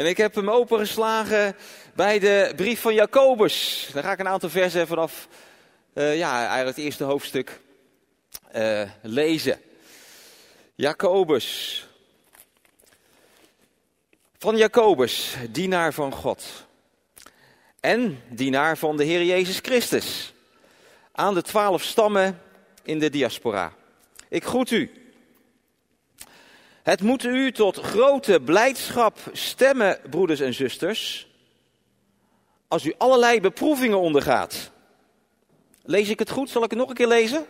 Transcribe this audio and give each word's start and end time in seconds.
En 0.00 0.06
ik 0.06 0.16
heb 0.16 0.34
hem 0.34 0.50
opengeslagen 0.50 1.56
bij 1.94 2.18
de 2.18 2.52
brief 2.56 2.80
van 2.80 2.94
Jacobus. 2.94 3.88
Daar 3.92 4.02
ga 4.02 4.12
ik 4.12 4.18
een 4.18 4.28
aantal 4.28 4.50
versen 4.50 4.86
vanaf, 4.86 5.28
uh, 5.94 6.16
ja, 6.16 6.38
eigenlijk 6.38 6.76
het 6.76 6.84
eerste 6.84 7.04
hoofdstuk 7.04 7.60
uh, 8.56 8.90
lezen. 9.02 9.60
Jacobus. 10.74 11.86
Van 14.38 14.56
Jacobus, 14.56 15.34
dienaar 15.50 15.92
van 15.92 16.12
God. 16.12 16.66
En 17.80 18.22
dienaar 18.28 18.78
van 18.78 18.96
de 18.96 19.04
Heer 19.04 19.24
Jezus 19.24 19.58
Christus. 19.58 20.32
Aan 21.12 21.34
de 21.34 21.42
twaalf 21.42 21.82
stammen 21.82 22.42
in 22.82 22.98
de 22.98 23.10
diaspora. 23.10 23.72
Ik 24.28 24.44
groet 24.44 24.70
u. 24.70 24.99
Het 26.82 27.00
moet 27.02 27.24
u 27.24 27.52
tot 27.52 27.76
grote 27.76 28.40
blijdschap 28.40 29.18
stemmen, 29.32 29.98
broeders 30.10 30.40
en 30.40 30.54
zusters, 30.54 31.28
als 32.68 32.84
u 32.84 32.94
allerlei 32.98 33.40
beproevingen 33.40 34.00
ondergaat. 34.00 34.70
Lees 35.82 36.08
ik 36.08 36.18
het 36.18 36.30
goed? 36.30 36.50
Zal 36.50 36.64
ik 36.64 36.70
het 36.70 36.78
nog 36.78 36.88
een 36.88 36.94
keer 36.94 37.06
lezen? 37.06 37.46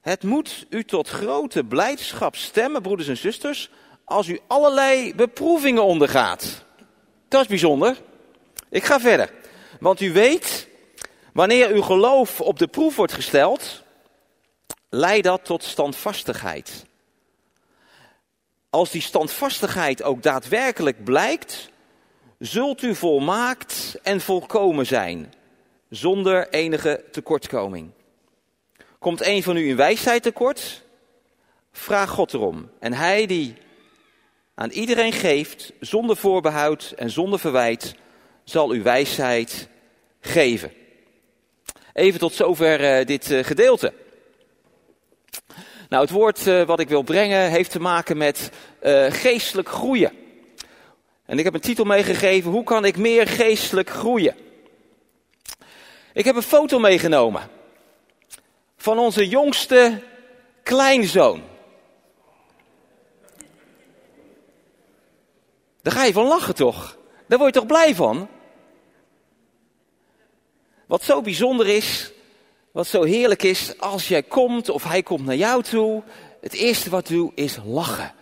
Het 0.00 0.22
moet 0.22 0.66
u 0.68 0.84
tot 0.84 1.08
grote 1.08 1.64
blijdschap 1.64 2.36
stemmen, 2.36 2.82
broeders 2.82 3.08
en 3.08 3.16
zusters, 3.16 3.70
als 4.04 4.28
u 4.28 4.40
allerlei 4.46 5.14
beproevingen 5.14 5.84
ondergaat. 5.84 6.64
Dat 7.28 7.40
is 7.40 7.46
bijzonder. 7.46 7.96
Ik 8.68 8.84
ga 8.84 9.00
verder. 9.00 9.32
Want 9.80 10.00
u 10.00 10.12
weet, 10.12 10.68
wanneer 11.32 11.68
uw 11.70 11.82
geloof 11.82 12.40
op 12.40 12.58
de 12.58 12.66
proef 12.66 12.96
wordt 12.96 13.12
gesteld, 13.12 13.82
leidt 14.88 15.24
dat 15.24 15.44
tot 15.44 15.64
standvastigheid. 15.64 16.86
Als 18.76 18.90
die 18.90 19.00
standvastigheid 19.00 20.02
ook 20.02 20.22
daadwerkelijk 20.22 21.04
blijkt, 21.04 21.70
zult 22.38 22.82
u 22.82 22.94
volmaakt 22.94 23.98
en 24.02 24.20
volkomen 24.20 24.86
zijn, 24.86 25.32
zonder 25.90 26.48
enige 26.48 27.04
tekortkoming. 27.12 27.90
Komt 28.98 29.26
een 29.26 29.42
van 29.42 29.56
u 29.56 29.68
in 29.68 29.76
wijsheid 29.76 30.22
tekort? 30.22 30.82
Vraag 31.72 32.10
God 32.10 32.34
erom. 32.34 32.70
En 32.80 32.92
hij 32.92 33.26
die 33.26 33.54
aan 34.54 34.70
iedereen 34.70 35.12
geeft, 35.12 35.72
zonder 35.80 36.16
voorbehoud 36.16 36.94
en 36.96 37.10
zonder 37.10 37.38
verwijt, 37.38 37.94
zal 38.44 38.74
u 38.74 38.82
wijsheid 38.82 39.68
geven. 40.20 40.72
Even 41.92 42.20
tot 42.20 42.34
zover 42.34 42.98
uh, 42.98 43.06
dit 43.06 43.30
uh, 43.30 43.44
gedeelte. 43.44 43.92
Nou, 45.88 46.02
het 46.02 46.10
woord 46.10 46.46
uh, 46.46 46.62
wat 46.62 46.80
ik 46.80 46.88
wil 46.88 47.02
brengen 47.02 47.50
heeft 47.50 47.70
te 47.70 47.80
maken 47.80 48.16
met 48.16 48.50
geestelijk 49.08 49.68
groeien. 49.68 50.12
En 51.24 51.38
ik 51.38 51.44
heb 51.44 51.54
een 51.54 51.60
titel 51.60 51.84
meegegeven, 51.84 52.50
hoe 52.50 52.64
kan 52.64 52.84
ik 52.84 52.96
meer 52.96 53.26
geestelijk 53.26 53.90
groeien? 53.90 54.36
Ik 56.12 56.24
heb 56.24 56.36
een 56.36 56.42
foto 56.42 56.78
meegenomen 56.78 57.48
van 58.76 58.98
onze 58.98 59.28
jongste 59.28 60.02
kleinzoon. 60.62 61.42
Daar 65.82 65.92
ga 65.92 66.04
je 66.04 66.12
van 66.12 66.26
lachen 66.26 66.54
toch? 66.54 66.98
Daar 67.26 67.38
word 67.38 67.54
je 67.54 67.60
toch 67.60 67.68
blij 67.68 67.94
van? 67.94 68.28
Wat 70.86 71.02
zo 71.02 71.22
bijzonder 71.22 71.68
is, 71.68 72.12
wat 72.76 72.86
zo 72.86 73.02
heerlijk 73.02 73.42
is, 73.42 73.78
als 73.78 74.08
jij 74.08 74.22
komt 74.22 74.68
of 74.68 74.84
hij 74.84 75.02
komt 75.02 75.24
naar 75.24 75.36
jou 75.36 75.62
toe, 75.62 76.02
het 76.40 76.52
eerste 76.52 76.90
wat 76.90 77.06
doe 77.06 77.32
is 77.34 77.56
lachen. 77.64 78.14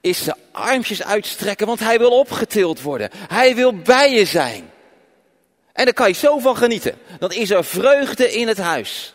Is 0.00 0.24
zijn 0.24 0.36
armpjes 0.52 1.02
uitstrekken, 1.02 1.66
want 1.66 1.80
hij 1.80 1.98
wil 1.98 2.18
opgetild 2.18 2.82
worden. 2.82 3.10
Hij 3.12 3.54
wil 3.54 3.76
bij 3.76 4.12
je 4.12 4.24
zijn. 4.24 4.70
En 5.72 5.84
daar 5.84 5.94
kan 5.94 6.08
je 6.08 6.14
zo 6.14 6.38
van 6.38 6.56
genieten. 6.56 6.98
Dan 7.18 7.32
is 7.32 7.50
er 7.50 7.64
vreugde 7.64 8.32
in 8.32 8.48
het 8.48 8.58
huis. 8.58 9.14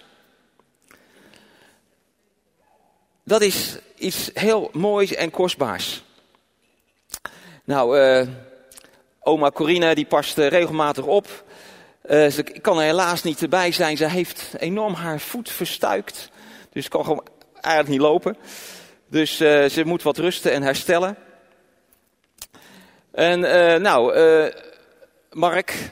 Dat 3.23 3.42
is 3.42 3.77
iets 3.95 4.30
heel 4.33 4.70
moois 4.73 5.14
en 5.14 5.32
kostbaars. 5.32 6.04
Nou, 7.64 7.99
uh, 7.99 8.27
oma 9.20 9.52
Corina 9.52 9.93
die 9.93 10.05
past 10.05 10.37
regelmatig 10.37 11.05
op. 11.05 11.43
Uh, 12.06 12.28
ze 12.28 12.44
kan 12.44 12.78
er 12.78 12.84
helaas 12.84 13.23
niet 13.23 13.50
bij 13.50 13.72
zijn. 13.72 13.98
Ze 13.98 14.10
heeft 14.10 14.54
enorm 14.58 14.94
haar 14.94 15.20
voet 15.20 15.50
verstuikt. 15.50 16.30
Dus 16.72 16.88
kan 16.88 17.04
gewoon 17.04 17.28
eigenlijk 17.54 17.88
niet 17.88 18.00
lopen. 18.10 18.38
Dus 19.08 19.42
uh, 19.42 19.66
ze 19.66 19.86
moet 19.86 20.04
wat 20.04 20.17
rusten 20.17 20.52
en 20.52 20.61
herstellen. 20.61 21.17
En 23.11 23.40
nou, 23.82 24.14
Mark, 25.32 25.92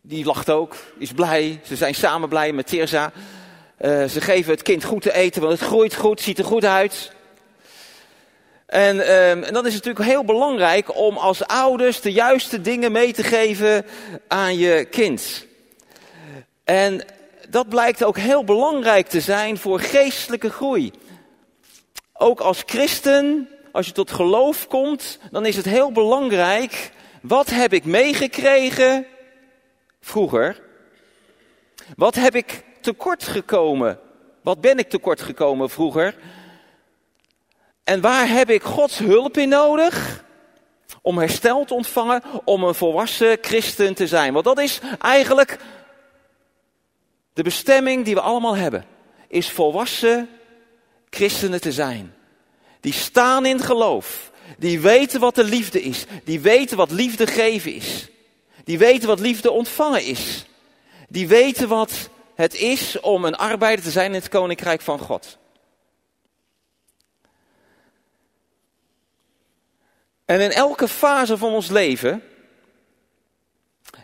die 0.00 0.24
lacht 0.24 0.50
ook, 0.50 0.74
is 0.98 1.12
blij. 1.12 1.60
Ze 1.64 1.76
zijn 1.76 1.94
samen 1.94 2.28
blij 2.28 2.52
met 2.52 2.66
Tirza. 2.66 3.12
Uh, 3.80 4.04
ze 4.04 4.20
geven 4.20 4.52
het 4.52 4.62
kind 4.62 4.84
goed 4.84 5.02
te 5.02 5.14
eten, 5.14 5.42
want 5.42 5.58
het 5.58 5.68
groeit 5.68 5.94
goed, 5.94 6.20
ziet 6.20 6.38
er 6.38 6.44
goed 6.44 6.64
uit. 6.64 7.12
En, 8.70 8.96
um, 8.96 9.42
en 9.42 9.52
dan 9.52 9.66
is 9.66 9.74
het 9.74 9.84
natuurlijk 9.84 10.10
heel 10.10 10.24
belangrijk 10.24 10.96
om 10.96 11.16
als 11.16 11.46
ouders 11.46 12.00
de 12.00 12.12
juiste 12.12 12.60
dingen 12.60 12.92
mee 12.92 13.12
te 13.12 13.22
geven 13.22 13.86
aan 14.28 14.58
je 14.58 14.84
kind. 14.84 15.46
En 16.64 17.04
dat 17.48 17.68
blijkt 17.68 18.04
ook 18.04 18.18
heel 18.18 18.44
belangrijk 18.44 19.08
te 19.08 19.20
zijn 19.20 19.58
voor 19.58 19.80
geestelijke 19.80 20.50
groei. 20.50 20.90
Ook 22.12 22.40
als 22.40 22.62
christen, 22.66 23.48
als 23.72 23.86
je 23.86 23.92
tot 23.92 24.10
geloof 24.10 24.66
komt, 24.66 25.18
dan 25.30 25.46
is 25.46 25.56
het 25.56 25.64
heel 25.64 25.92
belangrijk. 25.92 26.90
Wat 27.22 27.50
heb 27.50 27.72
ik 27.72 27.84
meegekregen 27.84 29.06
vroeger? 30.00 30.60
Wat 31.96 32.14
heb 32.14 32.34
ik 32.34 32.62
tekort 32.80 33.24
gekomen? 33.24 33.98
Wat 34.42 34.60
ben 34.60 34.78
ik 34.78 34.88
tekort 34.88 35.20
gekomen 35.20 35.70
vroeger? 35.70 36.14
En 37.84 38.00
waar 38.00 38.28
heb 38.28 38.50
ik 38.50 38.62
Gods 38.62 38.98
hulp 38.98 39.36
in 39.36 39.48
nodig? 39.48 40.24
Om 41.02 41.18
herstel 41.18 41.64
te 41.64 41.74
ontvangen, 41.74 42.22
om 42.44 42.64
een 42.64 42.74
volwassen 42.74 43.38
christen 43.40 43.94
te 43.94 44.06
zijn. 44.06 44.32
Want 44.32 44.44
dat 44.44 44.60
is 44.60 44.80
eigenlijk 44.98 45.58
de 47.32 47.42
bestemming 47.42 48.04
die 48.04 48.14
we 48.14 48.20
allemaal 48.20 48.56
hebben. 48.56 48.84
Is 49.28 49.50
volwassen 49.50 50.28
christenen 51.10 51.60
te 51.60 51.72
zijn. 51.72 52.14
Die 52.80 52.92
staan 52.92 53.46
in 53.46 53.60
geloof. 53.60 54.30
Die 54.58 54.80
weten 54.80 55.20
wat 55.20 55.34
de 55.34 55.44
liefde 55.44 55.82
is. 55.82 56.04
Die 56.24 56.40
weten 56.40 56.76
wat 56.76 56.90
liefde 56.90 57.26
geven 57.26 57.74
is. 57.74 58.08
Die 58.64 58.78
weten 58.78 59.08
wat 59.08 59.20
liefde 59.20 59.50
ontvangen 59.50 60.04
is. 60.04 60.44
Die 61.08 61.28
weten 61.28 61.68
wat 61.68 62.08
het 62.34 62.54
is 62.54 63.00
om 63.00 63.24
een 63.24 63.36
arbeider 63.36 63.84
te 63.84 63.90
zijn 63.90 64.06
in 64.06 64.20
het 64.20 64.28
koninkrijk 64.28 64.80
van 64.80 64.98
God. 64.98 65.38
En 70.30 70.40
in 70.40 70.50
elke 70.50 70.88
fase 70.88 71.38
van 71.38 71.52
ons 71.52 71.70
leven 71.70 72.22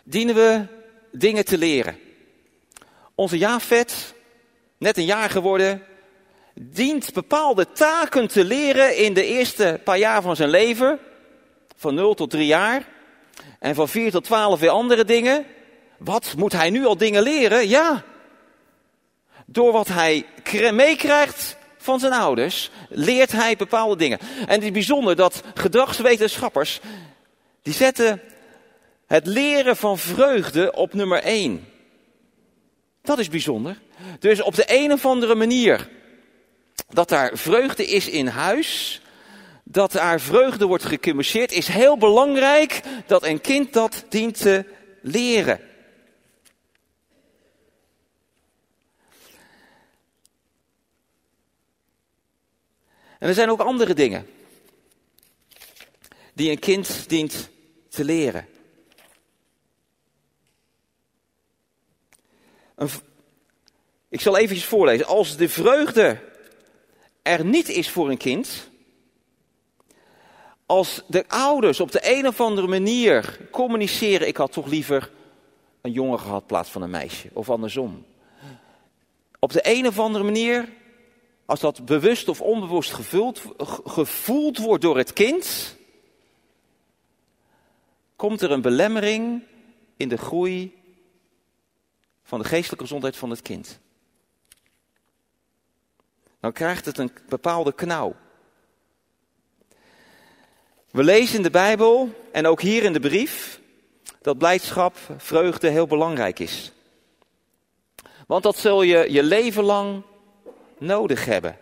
dienen 0.03 0.35
we 0.35 0.65
dingen 1.11 1.45
te 1.45 1.57
leren. 1.57 1.97
Onze 3.15 3.37
Jafet, 3.37 4.13
net 4.77 4.97
een 4.97 5.05
jaar 5.05 5.29
geworden, 5.29 5.83
dient 6.53 7.13
bepaalde 7.13 7.71
taken 7.71 8.27
te 8.27 8.43
leren 8.43 8.97
in 8.97 9.13
de 9.13 9.25
eerste 9.25 9.79
paar 9.83 9.97
jaar 9.97 10.21
van 10.21 10.35
zijn 10.35 10.49
leven. 10.49 10.99
Van 11.75 11.93
0 11.93 12.13
tot 12.13 12.29
3 12.29 12.45
jaar. 12.45 12.85
En 13.59 13.75
van 13.75 13.89
4 13.89 14.11
tot 14.11 14.23
12 14.23 14.59
weer 14.59 14.69
andere 14.69 15.05
dingen. 15.05 15.45
Wat 15.97 16.33
moet 16.37 16.53
hij 16.53 16.69
nu 16.69 16.85
al 16.85 16.97
dingen 16.97 17.23
leren? 17.23 17.67
Ja, 17.67 18.03
door 19.45 19.71
wat 19.71 19.87
hij 19.87 20.25
meekrijgt 20.71 21.57
van 21.87 21.99
zijn 21.99 22.13
ouders, 22.13 22.69
leert 22.89 23.31
hij 23.31 23.55
bepaalde 23.55 23.95
dingen. 23.95 24.19
En 24.19 24.53
het 24.55 24.63
is 24.63 24.71
bijzonder 24.71 25.15
dat 25.15 25.43
gedragswetenschappers, 25.53 26.79
die 27.61 27.73
zetten 27.73 28.21
het 29.05 29.25
leren 29.25 29.77
van 29.77 29.97
vreugde 29.97 30.73
op 30.73 30.93
nummer 30.93 31.23
1. 31.23 31.67
Dat 33.01 33.19
is 33.19 33.29
bijzonder. 33.29 33.77
Dus 34.19 34.41
op 34.41 34.55
de 34.55 34.63
een 34.67 34.91
of 34.91 35.05
andere 35.05 35.35
manier 35.35 35.89
dat 36.89 37.09
daar 37.09 37.31
vreugde 37.33 37.85
is 37.85 38.09
in 38.09 38.27
huis, 38.27 39.01
dat 39.63 39.91
daar 39.91 40.19
vreugde 40.19 40.65
wordt 40.65 40.85
gecommuniceerd, 40.85 41.51
is 41.51 41.67
heel 41.67 41.97
belangrijk 41.97 42.81
dat 43.05 43.23
een 43.23 43.41
kind 43.41 43.73
dat 43.73 44.05
dient 44.09 44.37
te 44.41 44.65
leren. 45.01 45.59
En 53.19 53.27
er 53.27 53.33
zijn 53.33 53.49
ook 53.49 53.59
andere 53.59 53.93
dingen 53.93 54.27
die 56.33 56.51
een 56.51 56.59
kind 56.59 57.09
dient 57.09 57.49
te 57.89 58.03
leren. 58.03 58.47
ik 64.09 64.21
zal 64.21 64.37
eventjes 64.37 64.65
voorlezen. 64.65 65.05
Als 65.05 65.37
de 65.37 65.49
vreugde 65.49 66.19
er 67.21 67.45
niet 67.45 67.69
is 67.69 67.89
voor 67.89 68.09
een 68.09 68.17
kind, 68.17 68.69
Als 70.67 71.03
de 71.07 71.23
ouders 71.27 71.79
op 71.79 71.91
de 71.91 71.99
een 72.03 72.27
of 72.27 72.41
andere 72.41 72.67
manier 72.67 73.39
communiceren, 73.51 74.27
ik 74.27 74.37
had 74.37 74.51
toch 74.51 74.67
liever 74.67 75.11
een 75.81 75.91
jongen 75.91 76.19
gehad 76.19 76.41
in 76.41 76.47
plaats 76.47 76.69
van 76.69 76.81
een 76.81 76.89
meisje, 76.89 77.29
of 77.33 77.49
andersom. 77.49 78.05
Op 79.39 79.51
de 79.51 79.59
een 79.63 79.87
of 79.87 79.99
andere 79.99 80.23
manier, 80.23 80.69
als 81.47 81.59
dat 81.59 81.85
bewust 81.85 82.27
of 82.27 82.41
onbewust 82.41 82.93
gevuld, 82.93 83.41
gevoeld 83.85 84.57
wordt 84.57 84.81
door 84.81 84.97
het 84.97 85.13
kind, 85.13 85.75
komt 88.15 88.41
er 88.41 88.51
een 88.51 88.61
belemmering 88.61 89.43
in 89.97 90.09
de 90.09 90.17
groei 90.17 90.75
van 92.23 92.39
de 92.39 92.45
geestelijke 92.45 92.83
gezondheid 92.83 93.17
van 93.17 93.29
het 93.29 93.41
kind. 93.41 93.79
Dan 96.39 96.51
krijgt 96.51 96.85
het 96.85 96.97
een 96.97 97.11
bepaalde 97.29 97.73
knauw. 97.73 98.15
We 100.91 101.03
lezen 101.03 101.35
in 101.35 101.43
de 101.43 101.49
Bijbel 101.49 102.09
en 102.31 102.45
ook 102.45 102.61
hier 102.61 102.83
in 102.83 102.93
de 102.93 102.99
brief 102.99 103.61
dat 104.21 104.37
blijdschap, 104.37 104.97
vreugde 105.17 105.69
heel 105.69 105.87
belangrijk 105.87 106.39
is. 106.39 106.71
Want 108.25 108.43
dat 108.43 108.57
zul 108.57 108.81
je 108.81 109.11
je 109.11 109.23
leven 109.23 109.63
lang 109.63 110.03
nodig 110.77 111.25
hebben. 111.25 111.57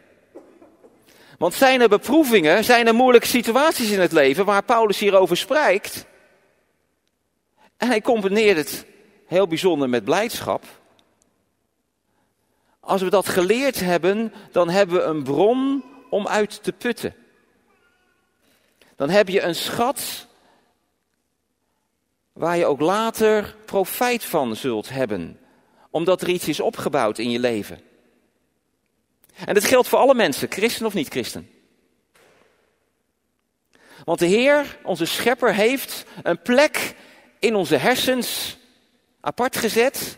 Want 1.38 1.54
zijn 1.54 1.82
er 1.82 1.90
beproevingen, 1.90 2.64
zijn 2.64 2.88
er 2.88 2.96
moeilijke 2.96 3.28
situaties 3.28 3.92
in 3.92 4.00
het 4.00 4.12
leven 4.12 4.46
waar 4.46 4.64
Paulus 4.64 5.00
hierover 5.00 5.38
spreekt? 5.38 6.06
En 7.78 7.88
hij 7.88 8.02
combineert 8.02 8.58
het 8.58 8.86
heel 9.26 9.48
bijzonder 9.48 9.90
met 9.90 10.04
blijdschap. 10.04 10.64
Als 12.80 13.02
we 13.02 13.10
dat 13.10 13.28
geleerd 13.28 13.80
hebben, 13.80 14.34
dan 14.52 14.70
hebben 14.70 14.96
we 14.96 15.02
een 15.02 15.24
bron 15.24 15.84
om 16.10 16.28
uit 16.28 16.64
te 16.64 16.72
putten. 16.72 17.16
Dan 18.96 19.10
heb 19.10 19.30
je 19.30 19.42
een 19.42 19.56
schat 19.56 20.28
waar 22.34 22.58
je 22.58 22.66
ook 22.66 22.80
later 22.80 23.56
profijt 23.66 24.26
van 24.26 24.56
zult 24.56 24.90
hebben, 24.90 25.40
omdat 25.90 26.22
er 26.22 26.30
iets 26.30 26.48
is 26.48 26.60
opgebouwd 26.60 27.18
in 27.18 27.30
je 27.30 27.40
leven. 27.40 27.80
En 29.36 29.54
dat 29.54 29.64
geldt 29.64 29.88
voor 29.88 30.00
alle 30.00 30.16
mensen, 30.16 30.52
christen 30.52 30.86
of 30.86 30.94
niet 30.94 31.10
christen. 31.10 31.50
Want 34.06 34.20
de 34.20 34.26
Heer, 34.26 34.78
onze 34.84 35.06
schepper, 35.06 35.54
heeft 35.54 36.06
een 36.24 36.42
plek 36.42 36.96
in 37.40 37.56
onze 37.56 37.76
hersens 37.76 38.58
apart 39.22 39.58
gezet, 39.58 40.18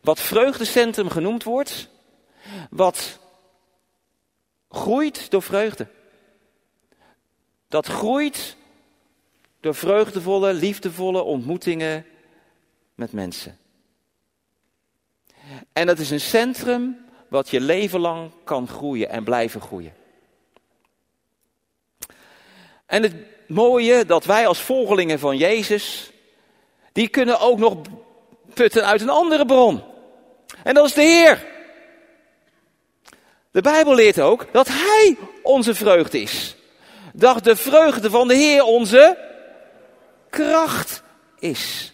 wat 0.00 0.20
vreugdecentrum 0.20 1.10
genoemd 1.10 1.42
wordt, 1.42 1.88
wat 2.70 3.18
groeit 4.70 5.30
door 5.30 5.42
vreugde. 5.42 5.86
Dat 7.68 7.86
groeit 7.86 8.56
door 9.60 9.74
vreugdevolle, 9.74 10.52
liefdevolle 10.52 11.22
ontmoetingen 11.22 12.06
met 12.94 13.12
mensen. 13.12 13.58
En 15.72 15.86
dat 15.86 15.98
is 15.98 16.10
een 16.10 16.20
centrum 16.20 17.06
wat 17.28 17.50
je 17.50 17.60
leven 17.60 18.00
lang 18.00 18.30
kan 18.44 18.68
groeien 18.68 19.08
en 19.08 19.24
blijven 19.24 19.60
groeien. 19.60 19.94
En 22.86 23.02
het 23.02 23.14
mooie 23.46 24.04
dat 24.04 24.24
wij 24.24 24.46
als 24.46 24.60
volgelingen 24.60 25.18
van 25.18 25.36
Jezus, 25.36 26.10
die 26.92 27.08
kunnen 27.08 27.40
ook 27.40 27.58
nog 27.58 27.76
putten 28.54 28.86
uit 28.86 29.00
een 29.00 29.08
andere 29.08 29.46
bron. 29.46 29.82
En 30.62 30.74
dat 30.74 30.86
is 30.86 30.92
de 30.92 31.02
Heer. 31.02 31.46
De 33.50 33.60
Bijbel 33.60 33.94
leert 33.94 34.20
ook 34.20 34.46
dat 34.52 34.68
Hij 34.68 35.16
onze 35.42 35.74
vreugde 35.74 36.20
is. 36.20 36.56
Dat 37.12 37.44
de 37.44 37.56
vreugde 37.56 38.10
van 38.10 38.28
de 38.28 38.34
Heer 38.34 38.62
onze 38.62 39.18
kracht 40.30 41.02
is. 41.38 41.92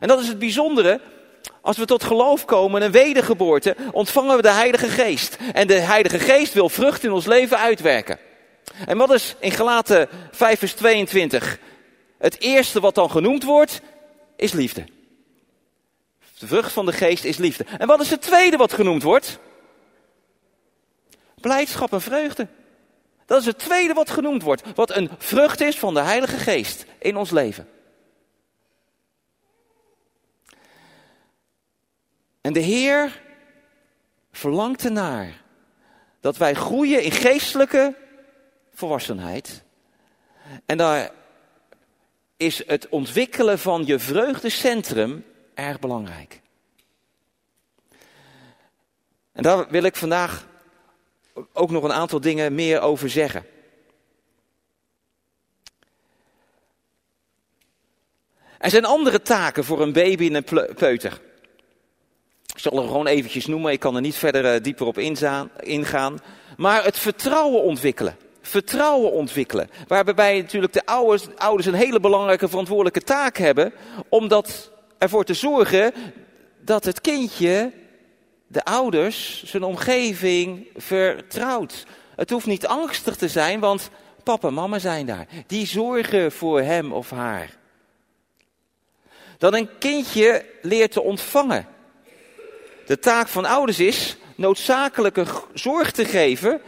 En 0.00 0.08
dat 0.08 0.20
is 0.20 0.28
het 0.28 0.38
bijzondere. 0.38 1.00
Als 1.62 1.76
we 1.76 1.84
tot 1.84 2.04
geloof 2.04 2.44
komen, 2.44 2.82
een 2.82 2.90
wedergeboorte, 2.90 3.76
ontvangen 3.92 4.36
we 4.36 4.42
de 4.42 4.50
Heilige 4.50 4.88
Geest. 4.88 5.36
En 5.52 5.66
de 5.66 5.78
Heilige 5.78 6.18
Geest 6.18 6.52
wil 6.52 6.68
vrucht 6.68 7.04
in 7.04 7.12
ons 7.12 7.26
leven 7.26 7.58
uitwerken. 7.58 8.18
En 8.86 8.98
wat 8.98 9.12
is 9.12 9.34
in 9.38 9.50
Galaten 9.50 10.08
5 10.30 10.58
vers 10.58 10.72
22? 10.72 11.58
Het 12.18 12.40
eerste 12.40 12.80
wat 12.80 12.94
dan 12.94 13.10
genoemd 13.10 13.44
wordt, 13.44 13.80
is 14.36 14.52
liefde. 14.52 14.84
De 16.38 16.46
vrucht 16.46 16.72
van 16.72 16.86
de 16.86 16.92
geest 16.92 17.24
is 17.24 17.36
liefde. 17.36 17.64
En 17.78 17.86
wat 17.86 18.00
is 18.00 18.10
het 18.10 18.22
tweede 18.22 18.56
wat 18.56 18.72
genoemd 18.72 19.02
wordt? 19.02 19.38
Blijdschap 21.40 21.92
en 21.92 22.00
vreugde. 22.00 22.46
Dat 23.26 23.40
is 23.40 23.46
het 23.46 23.58
tweede 23.58 23.92
wat 23.92 24.10
genoemd 24.10 24.42
wordt. 24.42 24.62
Wat 24.74 24.96
een 24.96 25.10
vrucht 25.18 25.60
is 25.60 25.78
van 25.78 25.94
de 25.94 26.00
Heilige 26.00 26.36
Geest 26.36 26.84
in 26.98 27.16
ons 27.16 27.30
leven. 27.30 27.68
En 32.42 32.52
de 32.52 32.60
Heer 32.60 33.22
verlangt 34.32 34.84
ernaar 34.84 35.42
dat 36.20 36.36
wij 36.36 36.54
groeien 36.54 37.02
in 37.02 37.10
geestelijke 37.10 37.94
volwassenheid. 38.74 39.62
En 40.66 40.76
daar 40.76 41.10
is 42.36 42.66
het 42.66 42.88
ontwikkelen 42.88 43.58
van 43.58 43.86
je 43.86 43.98
vreugdecentrum 43.98 45.24
erg 45.54 45.78
belangrijk. 45.78 46.40
En 49.32 49.42
daar 49.42 49.68
wil 49.68 49.82
ik 49.82 49.96
vandaag 49.96 50.46
ook 51.52 51.70
nog 51.70 51.84
een 51.84 51.92
aantal 51.92 52.20
dingen 52.20 52.54
meer 52.54 52.80
over 52.80 53.10
zeggen. 53.10 53.46
Er 58.58 58.70
zijn 58.70 58.84
andere 58.84 59.22
taken 59.22 59.64
voor 59.64 59.80
een 59.80 59.92
baby 59.92 60.26
en 60.26 60.34
een 60.34 60.74
peuter. 60.74 61.20
Ik 62.52 62.58
zal 62.58 62.82
er 62.82 62.86
gewoon 62.86 63.06
eventjes 63.06 63.46
noemen, 63.46 63.72
ik 63.72 63.80
kan 63.80 63.94
er 63.94 64.00
niet 64.00 64.16
verder 64.16 64.54
eh, 64.54 64.62
dieper 64.62 64.86
op 64.86 64.98
ingaan. 65.60 66.18
Maar 66.56 66.84
het 66.84 66.98
vertrouwen 66.98 67.62
ontwikkelen. 67.62 68.16
Vertrouwen 68.40 69.12
ontwikkelen. 69.12 69.70
Waarbij 69.86 70.40
natuurlijk 70.40 70.72
de 70.72 70.86
ouders, 70.86 71.26
ouders 71.36 71.66
een 71.66 71.74
hele 71.74 72.00
belangrijke 72.00 72.48
verantwoordelijke 72.48 73.00
taak 73.00 73.36
hebben. 73.36 73.72
Om 74.08 74.28
dat 74.28 74.70
ervoor 74.98 75.24
te 75.24 75.34
zorgen 75.34 75.92
dat 76.60 76.84
het 76.84 77.00
kindje 77.00 77.72
de 78.46 78.64
ouders, 78.64 79.42
zijn 79.44 79.62
omgeving 79.62 80.68
vertrouwt. 80.76 81.86
Het 82.16 82.30
hoeft 82.30 82.46
niet 82.46 82.66
angstig 82.66 83.16
te 83.16 83.28
zijn, 83.28 83.60
want 83.60 83.90
papa 84.22 84.48
en 84.48 84.54
mama 84.54 84.78
zijn 84.78 85.06
daar. 85.06 85.26
Die 85.46 85.66
zorgen 85.66 86.32
voor 86.32 86.60
hem 86.60 86.92
of 86.92 87.10
haar. 87.10 87.56
Dat 89.38 89.54
een 89.54 89.68
kindje 89.78 90.44
leert 90.62 90.92
te 90.92 91.02
ontvangen. 91.02 91.66
De 92.86 92.98
taak 92.98 93.28
van 93.28 93.44
ouders 93.44 93.78
is 93.78 94.16
noodzakelijke 94.36 95.26
zorg 95.54 95.90
te 95.90 96.04
geven 96.04 96.60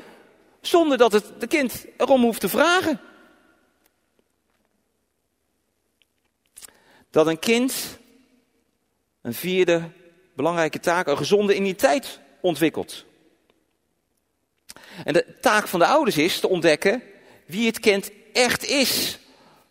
zonder 0.61 0.99
dat 0.99 1.13
het 1.13 1.41
de 1.41 1.47
kind 1.47 1.87
erom 1.97 2.23
hoeft 2.23 2.41
te 2.41 2.49
vragen. 2.49 3.01
Dat 7.11 7.27
een 7.27 7.39
kind 7.39 7.99
een 9.23 9.35
vierde 9.35 9.91
belangrijke 10.35 10.81
taak, 10.81 11.07
een 11.07 11.17
gezonde 11.17 11.55
immuniteit 11.55 12.21
ontwikkelt. 12.41 13.05
En 15.05 15.13
de 15.13 15.37
taak 15.41 15.69
van 15.69 15.79
de 15.79 15.87
ouders 15.87 16.17
is 16.17 16.41
te 16.41 16.49
ontdekken 16.49 17.03
wie 17.47 17.67
het 17.67 17.81
kind 17.81 18.11
echt 18.33 18.65
is. 18.65 19.19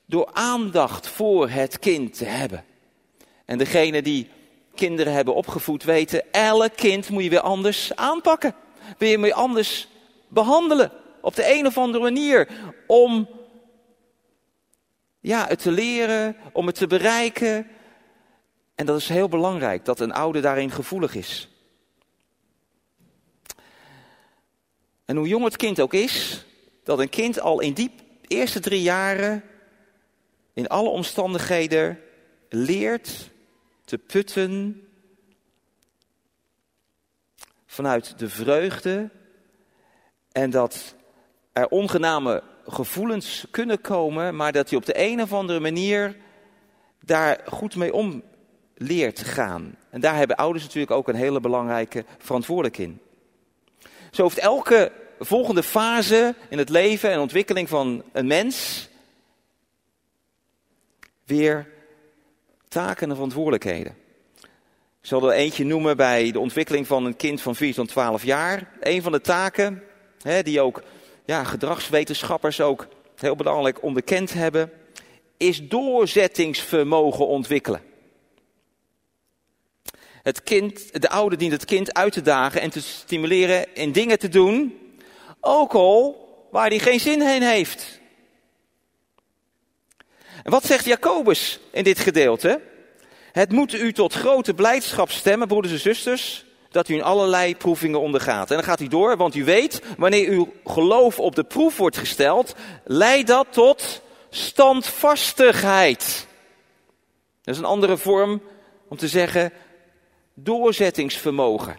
Door 0.06 0.30
aandacht 0.34 1.08
voor 1.08 1.50
het 1.50 1.80
kind 1.80 2.18
te 2.18 2.26
hebben. 2.26 2.66
En 3.46 3.58
degene 3.58 4.02
die 4.02 4.30
kinderen 4.76 5.14
hebben 5.14 5.36
opgevoed 5.36 5.84
weten, 5.84 6.32
elk 6.32 6.76
kind 6.76 7.10
moet 7.10 7.24
je 7.24 7.30
weer 7.30 7.40
anders 7.40 7.96
aanpakken. 7.96 8.56
Wil 8.98 9.10
je 9.10 9.20
weer 9.20 9.34
anders 9.34 9.88
behandelen. 10.28 10.92
Op 11.22 11.36
de 11.36 11.54
een 11.54 11.66
of 11.66 11.78
andere 11.78 12.04
manier. 12.04 12.48
Om 12.88 13.30
ja, 15.20 15.48
het 15.48 15.60
te 15.60 15.72
leren, 15.72 16.36
om 16.54 16.68
het 16.68 16.76
te 16.76 16.88
bereiken, 16.88 17.68
en 18.76 18.86
dat 18.86 18.98
is 18.98 19.10
heel 19.10 19.30
belangrijk, 19.30 19.86
dat 19.86 20.00
een 20.00 20.14
ouder 20.14 20.42
daarin 20.42 20.72
gevoelig 20.72 21.16
is. 21.16 21.50
En 25.06 25.16
hoe 25.16 25.28
jong 25.28 25.44
het 25.44 25.58
kind 25.58 25.82
ook 25.82 25.94
is, 25.94 26.46
dat 26.84 27.00
een 27.00 27.10
kind 27.10 27.40
al 27.40 27.60
in 27.60 27.74
die 27.74 27.92
eerste 28.28 28.60
drie 28.60 28.82
jaren 28.82 29.44
in 30.54 30.68
alle 30.68 30.90
omstandigheden 30.90 32.00
leert 32.50 33.32
te 33.86 33.98
putten 33.98 34.82
vanuit 37.66 38.20
de 38.20 38.30
vreugde 38.30 39.10
en 40.32 40.50
dat 40.50 40.96
er 41.54 41.68
ongename 41.68 42.44
gevoelens 42.68 43.46
kunnen 43.52 43.82
komen, 43.82 44.36
maar 44.36 44.52
dat 44.52 44.70
hij 44.70 44.78
op 44.78 44.86
de 44.86 45.00
een 45.00 45.22
of 45.22 45.34
andere 45.34 45.60
manier 45.60 46.16
daar 47.00 47.40
goed 47.46 47.76
mee 47.76 47.94
om 47.94 48.24
leert 48.76 49.20
gaan. 49.20 49.76
En 49.90 50.02
daar 50.02 50.16
hebben 50.16 50.36
ouders 50.36 50.64
natuurlijk 50.64 50.92
ook 50.92 51.08
een 51.08 51.16
hele 51.16 51.40
belangrijke 51.40 52.06
verantwoordelijkheid 52.18 52.90
in. 52.90 53.02
Zo 54.12 54.24
heeft 54.24 54.38
elke 54.38 54.92
volgende 55.20 55.64
fase 55.64 56.36
in 56.50 56.58
het 56.58 56.70
leven 56.70 57.12
en 57.12 57.20
ontwikkeling 57.20 57.70
van 57.70 58.04
een 58.12 58.28
mens 58.28 58.88
weer 61.26 61.73
taken 62.74 63.10
en 63.10 63.16
verantwoordelijkheden. 63.16 63.96
Ik 65.02 65.10
zal 65.10 65.30
er 65.30 65.36
eentje 65.36 65.66
noemen 65.66 65.98
bij 65.98 66.32
de 66.32 66.40
ontwikkeling 66.40 66.88
van 66.88 67.06
een 67.06 67.16
kind 67.16 67.42
van 67.42 67.56
4 67.56 67.74
tot 67.74 67.88
12 67.88 68.24
jaar. 68.24 68.72
Een 68.80 69.02
van 69.02 69.12
de 69.12 69.22
taken, 69.22 69.84
hè, 70.22 70.44
die 70.44 70.62
ook 70.62 70.84
ja, 71.26 71.44
gedragswetenschappers 71.44 72.62
ook 72.62 72.88
heel 73.16 73.36
belangrijk 73.36 73.84
onderkend 73.84 74.34
hebben, 74.34 74.72
is 75.38 75.68
doorzettingsvermogen 75.68 77.28
ontwikkelen. 77.28 77.82
Het 80.24 80.44
kind, 80.44 81.02
de 81.02 81.10
ouder 81.10 81.38
dient 81.38 81.52
het 81.52 81.66
kind 81.66 81.94
uit 81.94 82.14
te 82.14 82.22
dagen 82.22 82.62
en 82.62 82.70
te 82.70 82.82
stimuleren 82.82 83.76
in 83.76 83.92
dingen 83.92 84.20
te 84.20 84.30
doen, 84.30 84.78
ook 85.42 85.74
al 85.74 86.28
waar 86.52 86.68
hij 86.68 86.80
geen 86.80 87.00
zin 87.00 87.22
heen 87.22 87.44
heeft. 87.44 88.02
En 90.44 90.52
wat 90.52 90.66
zegt 90.66 90.86
Jacobus 90.86 91.60
in 91.72 91.84
dit 91.84 92.00
gedeelte? 92.00 92.62
Het 93.32 93.52
moet 93.52 93.74
u 93.74 93.94
tot 93.94 94.14
grote 94.14 94.54
blijdschap 94.54 95.12
stemmen, 95.12 95.48
broeders 95.48 95.74
en 95.74 95.80
zusters, 95.80 96.46
dat 96.70 96.90
u 96.90 96.94
in 96.94 97.04
allerlei 97.04 97.58
proevingen 97.58 98.00
ondergaat. 98.00 98.50
En 98.50 98.56
dan 98.56 98.66
gaat 98.66 98.80
hij 98.80 98.88
door, 98.88 99.18
want 99.18 99.36
u 99.36 99.44
weet, 99.44 99.82
wanneer 99.98 100.30
uw 100.30 100.54
geloof 100.66 101.20
op 101.20 101.36
de 101.36 101.44
proef 101.44 101.78
wordt 101.78 101.98
gesteld, 101.98 102.56
leidt 102.84 103.28
dat 103.28 103.48
tot 103.50 104.02
standvastigheid. 104.30 106.28
Dat 107.44 107.54
is 107.54 107.60
een 107.60 107.68
andere 107.68 107.98
vorm 107.98 108.42
om 108.88 108.98
te 108.98 109.08
zeggen 109.08 109.54
doorzettingsvermogen. 110.34 111.78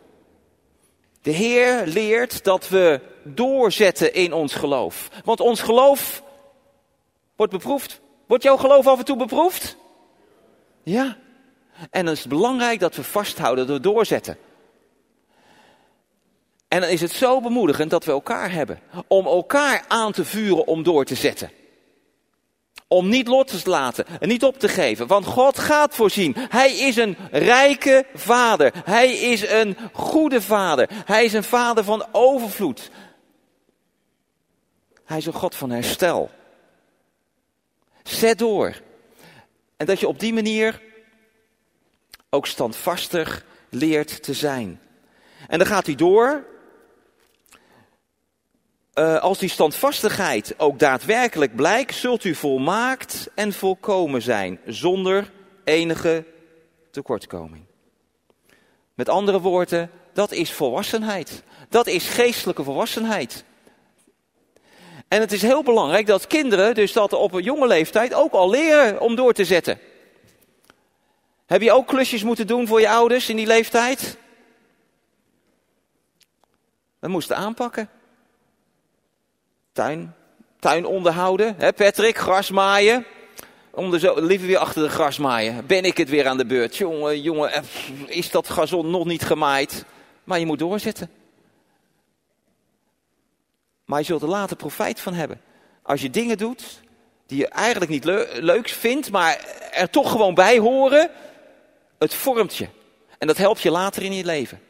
De 1.23 1.30
Heer 1.30 1.87
leert 1.87 2.44
dat 2.44 2.68
we 2.68 3.00
doorzetten 3.23 4.14
in 4.14 4.33
ons 4.33 4.54
geloof. 4.54 5.09
Want 5.25 5.40
ons 5.40 5.61
geloof 5.61 6.23
wordt 7.37 7.52
beproefd. 7.52 8.02
Wordt 8.26 8.43
jouw 8.43 8.57
geloof 8.57 8.87
af 8.87 8.99
en 8.99 9.04
toe 9.04 9.16
beproefd? 9.16 9.76
Ja. 10.83 11.16
En 11.90 12.04
dan 12.04 12.14
is 12.14 12.21
het 12.21 12.28
belangrijk 12.28 12.81
dat 12.81 12.97
we 12.97 13.02
vasthouden 13.02 13.66
door 13.66 13.81
doorzetten. 13.81 14.37
En 16.69 16.81
dan 16.81 16.90
is 16.90 17.00
het 17.00 17.12
zo 17.12 17.40
bemoedigend 17.40 17.90
dat 17.90 18.04
we 18.04 18.12
elkaar 18.12 18.52
hebben. 18.52 18.81
Om 19.07 19.26
elkaar 19.26 19.85
aan 19.88 20.12
te 20.12 20.25
vuren 20.25 20.66
om 20.66 20.83
door 20.83 21.04
te 21.04 21.14
zetten. 21.14 21.50
Om 22.88 23.09
niet 23.09 23.28
los 23.28 23.62
te 23.62 23.71
laten 23.71 24.07
en 24.21 24.28
niet 24.28 24.45
op 24.45 24.59
te 24.59 24.69
geven. 24.69 25.07
Want 25.07 25.26
God 25.26 25.59
gaat 25.59 25.95
voorzien. 25.95 26.37
Hij 26.38 26.73
is 26.73 26.97
een 26.97 27.16
rijke 27.31 28.07
vader. 28.14 28.73
Hij 28.85 29.12
is 29.12 29.49
een 29.49 29.76
goede 29.93 30.43
vader. 30.43 30.88
Hij 31.04 31.25
is 31.25 31.33
een 31.33 31.45
vader 31.45 31.85
van 31.85 32.07
overvloed. 32.12 32.90
Hij 35.04 35.19
is 35.19 35.26
een 35.26 35.33
God 35.33 35.54
van 35.54 35.71
herstel. 35.71 36.31
Zet 38.05 38.39
door. 38.39 38.81
En 39.77 39.87
dat 39.87 40.01
je 40.01 40.09
op 40.09 40.21
die 40.21 40.33
manier 40.33 40.83
ook 42.31 42.47
standvastig 42.47 43.45
leert 43.69 44.23
te 44.23 44.35
zijn. 44.35 44.81
En 45.49 45.59
dan 45.59 45.67
gaat 45.67 45.87
hij 45.87 45.95
door. 45.95 46.45
Uh, 48.95 49.21
als 49.21 49.39
die 49.39 49.49
standvastigheid 49.49 50.55
ook 50.59 50.79
daadwerkelijk 50.79 51.57
blijkt, 51.57 51.95
zult 51.95 52.25
u 52.25 52.35
volmaakt 52.35 53.29
en 53.35 53.53
volkomen 53.53 54.23
zijn, 54.23 54.61
zonder 54.67 55.33
enige 55.65 56.25
tekortkoming. 56.91 57.65
Met 58.95 59.09
andere 59.09 59.41
woorden, 59.41 59.91
dat 60.13 60.33
is 60.33 60.53
volwassenheid. 60.53 61.43
Dat 61.69 61.87
is 61.87 62.09
geestelijke 62.09 62.65
volwassenheid. 62.65 63.45
En 65.14 65.21
het 65.21 65.33
is 65.33 65.42
heel 65.42 65.62
belangrijk 65.62 66.06
dat 66.06 66.26
kinderen 66.26 66.75
dus 66.75 66.92
dat 66.92 67.12
op 67.12 67.33
een 67.33 67.42
jonge 67.42 67.66
leeftijd 67.66 68.14
ook 68.14 68.33
al 68.33 68.50
leren 68.50 69.00
om 69.00 69.14
door 69.14 69.33
te 69.33 69.44
zetten. 69.44 69.78
Heb 71.47 71.62
je 71.62 71.73
ook 71.73 71.87
klusjes 71.87 72.23
moeten 72.23 72.47
doen 72.47 72.66
voor 72.66 72.80
je 72.80 72.88
ouders 72.88 73.28
in 73.28 73.37
die 73.37 73.47
leeftijd? 73.47 74.16
We 76.99 77.09
moesten 77.09 77.37
aanpakken. 77.37 77.88
Tuin, 79.73 80.14
tuin 80.59 80.87
onderhouden, 80.87 81.54
hè 81.59 81.73
Patrick, 81.73 82.18
gras 82.18 82.50
maaien. 82.50 83.04
Om 83.71 83.99
zo, 83.99 84.21
liever 84.21 84.47
weer 84.47 84.59
achter 84.59 84.83
de 84.83 84.88
gras 84.88 85.18
maaien. 85.18 85.66
Ben 85.66 85.85
ik 85.85 85.97
het 85.97 86.09
weer 86.09 86.26
aan 86.26 86.37
de 86.37 86.47
beurt? 86.47 86.76
Jongen, 86.76 87.21
jongen, 87.21 87.52
eh, 87.52 87.62
is 88.06 88.30
dat 88.30 88.49
gazon 88.49 88.90
nog 88.90 89.04
niet 89.04 89.23
gemaaid? 89.23 89.85
Maar 90.25 90.38
je 90.38 90.47
moet 90.47 90.59
doorzetten. 90.59 91.24
Maar 93.85 93.99
je 93.99 94.05
zult 94.05 94.23
er 94.23 94.29
later 94.29 94.57
profijt 94.57 95.00
van 95.00 95.14
hebben. 95.14 95.41
Als 95.83 96.00
je 96.00 96.11
dingen 96.11 96.38
doet 96.38 96.83
die 97.26 97.38
je 97.38 97.49
eigenlijk 97.49 97.91
niet 97.91 98.05
leuk 98.41 98.69
vindt, 98.69 99.11
maar 99.11 99.45
er 99.73 99.91
toch 99.91 100.11
gewoon 100.11 100.35
bij 100.35 100.59
horen, 100.59 101.11
het 101.99 102.14
vormt 102.14 102.57
je. 102.57 102.69
En 103.19 103.26
dat 103.26 103.37
helpt 103.37 103.61
je 103.61 103.71
later 103.71 104.03
in 104.03 104.12
je 104.12 104.25
leven. 104.25 104.61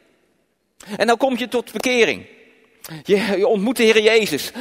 En 0.97 1.07
dan 1.07 1.17
kom 1.17 1.37
je 1.37 1.47
tot 1.47 1.71
bekering. 1.71 2.25
Je, 3.03 3.47
ontmoet 3.47 3.77
de 3.77 3.83
Heer 3.83 4.01
Jezus. 4.01 4.51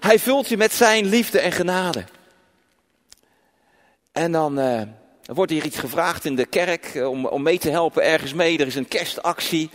Hij 0.00 0.18
vult 0.18 0.48
je 0.48 0.56
met 0.56 0.72
zijn 0.72 1.06
liefde 1.06 1.40
en 1.40 1.52
genade. 1.52 2.04
En 4.12 4.32
dan 4.32 4.58
uh, 4.58 4.82
wordt 5.24 5.52
hier 5.52 5.64
iets 5.64 5.78
gevraagd 5.78 6.24
in 6.24 6.36
de 6.36 6.46
kerk 6.46 6.84
eh, 6.84 7.08
om, 7.08 7.26
om 7.26 7.42
mee 7.42 7.58
te 7.58 7.70
helpen 7.70 8.02
ergens 8.02 8.34
mee. 8.34 8.58
Er 8.58 8.66
is 8.66 8.74
een 8.74 8.88
kerstactie. 8.88 9.70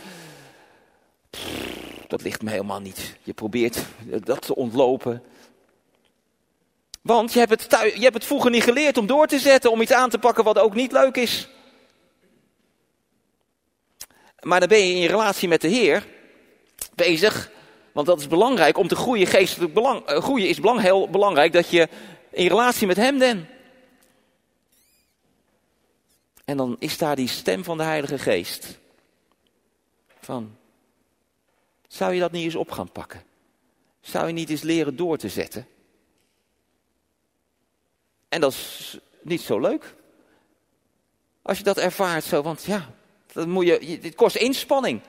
Dat 2.08 2.22
ligt 2.22 2.42
me 2.42 2.50
helemaal 2.50 2.80
niet. 2.80 3.16
Je 3.22 3.32
probeert 3.32 3.78
dat 4.24 4.42
te 4.42 4.54
ontlopen. 4.54 5.22
Want 7.02 7.32
je 7.32 7.38
hebt, 7.38 7.50
het 7.50 7.94
je 7.94 8.02
hebt 8.02 8.14
het 8.14 8.24
vroeger 8.24 8.50
niet 8.50 8.62
geleerd 8.62 8.96
om 8.96 9.06
door 9.06 9.26
te 9.26 9.38
zetten, 9.38 9.70
om 9.70 9.80
iets 9.80 9.92
aan 9.92 10.10
te 10.10 10.18
pakken 10.18 10.44
wat 10.44 10.58
ook 10.58 10.74
niet 10.74 10.92
leuk 10.92 11.16
is. 11.16 11.48
Maar 14.40 14.60
dan 14.60 14.68
ben 14.68 14.78
je 14.78 14.94
in 14.94 15.00
je 15.00 15.08
relatie 15.08 15.48
met 15.48 15.60
de 15.60 15.68
Heer 15.68 16.06
bezig. 16.94 17.50
Want 17.92 18.06
dat 18.06 18.20
is 18.20 18.26
belangrijk 18.26 18.78
om 18.78 18.88
te 18.88 18.96
groeien. 18.96 19.26
Geestelijk 19.26 19.74
belang, 19.74 20.06
eh, 20.06 20.22
groeien 20.22 20.48
is 20.48 20.60
belang, 20.60 20.80
heel 20.80 21.08
belangrijk 21.10 21.52
dat 21.52 21.70
je 21.70 21.88
in 22.30 22.46
relatie 22.46 22.86
met 22.86 22.96
Hem 22.96 23.18
bent. 23.18 23.46
En 26.44 26.56
dan 26.56 26.76
is 26.78 26.98
daar 26.98 27.16
die 27.16 27.28
stem 27.28 27.64
van 27.64 27.76
de 27.76 27.82
Heilige 27.82 28.18
Geest. 28.18 28.78
Van, 30.20 30.56
zou 31.88 32.14
je 32.14 32.20
dat 32.20 32.32
niet 32.32 32.44
eens 32.44 32.54
op 32.54 32.70
gaan 32.70 32.92
pakken? 32.92 33.22
Zou 34.00 34.26
je 34.26 34.32
niet 34.32 34.50
eens 34.50 34.62
leren 34.62 34.96
door 34.96 35.18
te 35.18 35.28
zetten? 35.28 35.66
En 38.28 38.40
dat 38.40 38.52
is 38.52 38.98
niet 39.22 39.40
zo 39.40 39.60
leuk. 39.60 39.94
Als 41.42 41.58
je 41.58 41.64
dat 41.64 41.78
ervaart 41.78 42.24
zo, 42.24 42.42
want 42.42 42.64
ja, 42.64 42.90
dat 43.32 43.46
moet 43.46 43.66
je, 43.66 43.98
dit 44.00 44.14
kost 44.14 44.36
inspanning. 44.36 45.00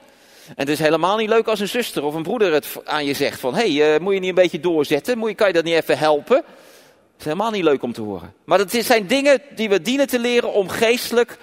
En 0.46 0.54
het 0.56 0.68
is 0.68 0.78
helemaal 0.78 1.16
niet 1.16 1.28
leuk 1.28 1.46
als 1.46 1.60
een 1.60 1.68
zuster 1.68 2.04
of 2.04 2.14
een 2.14 2.22
broeder 2.22 2.52
het 2.52 2.76
aan 2.84 3.04
je 3.04 3.14
zegt 3.14 3.40
van... 3.40 3.54
hé, 3.54 3.74
hey, 3.74 3.94
uh, 3.94 4.00
moet 4.00 4.14
je 4.14 4.20
niet 4.20 4.28
een 4.28 4.34
beetje 4.34 4.60
doorzetten? 4.60 5.18
Moet 5.18 5.28
je, 5.28 5.34
kan 5.34 5.46
je 5.46 5.52
dat 5.52 5.64
niet 5.64 5.74
even 5.74 5.98
helpen? 5.98 6.36
Het 6.36 7.18
is 7.18 7.24
helemaal 7.24 7.50
niet 7.50 7.62
leuk 7.62 7.82
om 7.82 7.92
te 7.92 8.00
horen. 8.00 8.34
Maar 8.44 8.58
dat 8.58 8.70
zijn 8.70 9.06
dingen 9.06 9.42
die 9.54 9.68
we 9.68 9.82
dienen 9.82 10.06
te 10.06 10.18
leren 10.18 10.52
om 10.52 10.68
geestelijk 10.68 11.38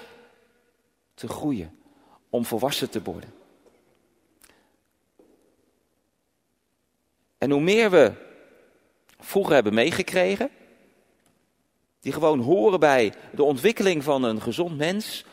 te 1.14 1.28
groeien. 1.28 1.80
Om 2.30 2.46
volwassen 2.46 2.90
te 2.90 3.02
worden. 3.02 3.34
En 7.46 7.52
hoe 7.52 7.62
meer 7.62 7.92
we 7.92 8.14
vroeger 9.20 9.54
hebben 9.54 9.74
meegekregen... 9.74 10.50
die 12.00 12.14
gewoon 12.14 12.40
horen 12.40 12.80
bij 12.80 13.14
de 13.32 13.44
ontwikkeling 13.44 14.04
van 14.04 14.24
een 14.24 14.42
gezond 14.42 14.78
mens... 14.78 15.26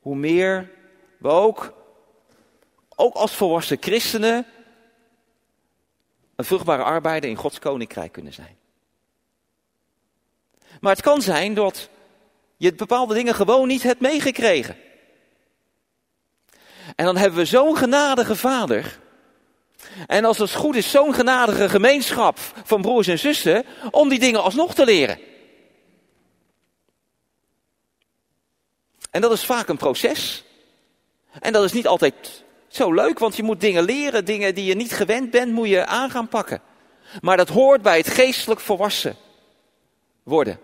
hoe 0.00 0.16
meer 0.16 0.70
we 1.18 1.28
ook, 1.28 1.74
ook 2.96 3.14
als 3.14 3.34
volwassen 3.34 3.76
christenen, 3.80 4.46
een 6.36 6.44
vruchtbare 6.44 6.82
arbeider 6.82 7.30
in 7.30 7.36
Gods 7.36 7.58
koninkrijk 7.58 8.12
kunnen 8.12 8.32
zijn. 8.32 8.56
Maar 10.80 10.92
het 10.92 11.02
kan 11.02 11.22
zijn 11.22 11.54
dat 11.54 11.88
je 12.56 12.74
bepaalde 12.74 13.14
dingen 13.14 13.34
gewoon 13.34 13.68
niet 13.68 13.82
hebt 13.82 14.00
meegekregen. 14.00 14.76
En 16.96 17.04
dan 17.04 17.16
hebben 17.16 17.38
we 17.38 17.44
zo'n 17.44 17.76
genadige 17.76 18.36
vader. 18.36 19.00
En 20.06 20.24
als 20.24 20.38
het 20.38 20.54
goed 20.54 20.76
is, 20.76 20.90
zo'n 20.90 21.14
genadige 21.14 21.68
gemeenschap 21.68 22.38
van 22.64 22.82
broers 22.82 23.06
en 23.06 23.18
zussen, 23.18 23.64
om 23.90 24.08
die 24.08 24.18
dingen 24.18 24.42
alsnog 24.42 24.74
te 24.74 24.84
leren. 24.84 25.18
En 29.10 29.20
dat 29.20 29.32
is 29.32 29.44
vaak 29.44 29.68
een 29.68 29.76
proces. 29.76 30.44
En 31.40 31.52
dat 31.52 31.64
is 31.64 31.72
niet 31.72 31.86
altijd 31.86 32.44
zo 32.68 32.92
leuk, 32.92 33.18
want 33.18 33.36
je 33.36 33.42
moet 33.42 33.60
dingen 33.60 33.84
leren, 33.84 34.24
dingen 34.24 34.54
die 34.54 34.64
je 34.64 34.74
niet 34.74 34.92
gewend 34.92 35.30
bent, 35.30 35.52
moet 35.52 35.68
je 35.68 35.86
aan 35.86 36.10
gaan 36.10 36.28
pakken. 36.28 36.62
Maar 37.20 37.36
dat 37.36 37.48
hoort 37.48 37.82
bij 37.82 37.96
het 37.96 38.08
geestelijk 38.08 38.60
volwassen 38.60 39.16
worden. 40.22 40.58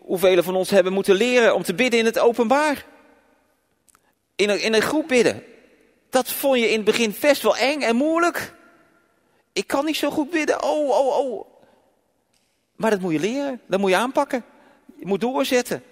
hoeveel 0.00 0.42
van 0.42 0.54
ons 0.54 0.70
hebben 0.70 0.92
moeten 0.92 1.14
leren 1.14 1.54
om 1.54 1.62
te 1.62 1.74
bidden 1.74 1.98
in 1.98 2.04
het 2.04 2.18
openbaar? 2.18 2.84
In 4.36 4.74
een, 4.74 4.82
groep 4.82 5.08
bidden. 5.08 5.44
Dat 6.10 6.32
vond 6.32 6.58
je 6.58 6.68
in 6.68 6.76
het 6.76 6.84
begin 6.84 7.14
best 7.20 7.42
wel 7.42 7.56
eng 7.56 7.80
en 7.80 7.96
moeilijk. 7.96 8.54
Ik 9.52 9.66
kan 9.66 9.84
niet 9.84 9.96
zo 9.96 10.10
goed 10.10 10.30
bidden. 10.30 10.62
Oh, 10.62 10.88
oh, 10.88 11.18
oh. 11.18 11.46
Maar 12.76 12.90
dat 12.90 13.00
moet 13.00 13.12
je 13.12 13.20
leren, 13.20 13.60
dat 13.66 13.80
moet 13.80 13.90
je 13.90 13.96
aanpakken. 13.96 14.44
Je 14.96 15.06
moet 15.06 15.20
doorzetten. 15.20 15.82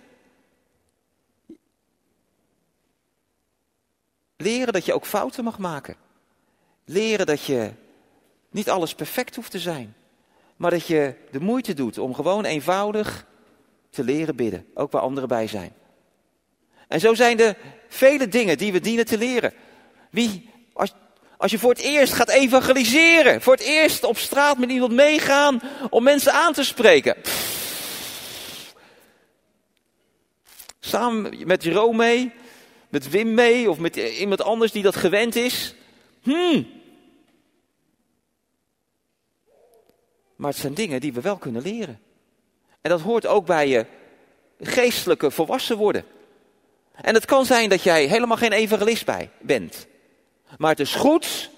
Leren 4.37 4.73
dat 4.73 4.85
je 4.85 4.93
ook 4.93 5.07
fouten 5.07 5.45
mag 5.45 5.59
maken. 5.59 5.97
Leren 6.85 7.27
dat 7.27 7.45
je 7.45 7.73
niet 8.51 8.71
alles 8.71 8.95
perfect 8.95 9.37
hoeft 9.37 9.51
te 9.51 9.59
zijn. 9.59 9.95
Maar 10.57 10.71
dat 10.71 10.87
je 10.87 11.15
de 11.31 11.41
moeite 11.41 11.75
doet 11.75 11.99
om 11.99 12.15
gewoon 12.15 12.45
eenvoudig 12.45 13.27
te 13.91 14.05
leren 14.05 14.37
bidden. 14.37 14.67
Ook 14.75 14.93
waar 14.93 15.03
anderen 15.03 15.29
bij 15.29 15.47
zijn. 15.47 15.73
En 16.91 17.01
zo 17.01 17.15
zijn 17.15 17.41
er 17.41 17.57
vele 17.89 18.29
dingen 18.29 18.59
die 18.59 18.73
we 18.73 18.81
dienen 18.81 19.05
te 19.05 19.19
leren. 19.19 19.53
Wie, 20.11 20.51
als, 20.73 20.95
als 21.37 21.51
je 21.51 21.59
voor 21.59 21.71
het 21.71 21.81
eerst 21.81 22.13
gaat 22.13 22.29
evangeliseren, 22.29 23.43
voor 23.43 23.53
het 23.53 23.63
eerst 23.63 24.05
op 24.05 24.19
straat 24.19 24.59
met 24.59 24.71
iemand 24.71 24.93
meegaan 24.93 25.61
om 25.91 26.03
mensen 26.03 26.33
aan 26.33 26.53
te 26.53 26.65
spreken. 26.65 27.17
Samen 30.81 31.47
met 31.47 31.63
Jerome 31.63 31.97
mee, 31.97 32.33
met 32.89 33.11
Wim 33.11 33.35
mee 33.35 33.71
of 33.71 33.79
met 33.79 33.97
iemand 33.97 34.43
anders 34.43 34.73
die 34.73 34.83
dat 34.83 34.97
gewend 34.97 35.37
is. 35.37 35.75
Hmm. 36.23 36.67
Maar 40.37 40.51
het 40.51 40.61
zijn 40.61 40.75
dingen 40.75 41.01
die 41.01 41.13
we 41.13 41.21
wel 41.21 41.37
kunnen 41.37 41.63
leren. 41.63 42.01
En 42.81 42.91
dat 42.91 43.01
hoort 43.01 43.27
ook 43.27 43.47
bij 43.47 43.69
je 43.69 43.87
geestelijke 44.61 45.31
volwassen 45.31 45.77
worden. 45.77 46.05
En 47.01 47.15
het 47.15 47.25
kan 47.25 47.45
zijn 47.45 47.69
dat 47.69 47.83
jij 47.83 48.07
helemaal 48.07 48.37
geen 48.37 48.53
evangelist 48.53 49.05
bij 49.05 49.31
bent. 49.41 49.87
Maar 50.59 50.71
het 50.71 50.81
is 50.81 50.95
goed 50.95 51.51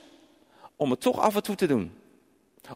om 0.76 0.90
het 0.90 1.00
toch 1.00 1.20
af 1.20 1.34
en 1.34 1.42
toe 1.42 1.54
te 1.54 1.66
doen. 1.66 1.98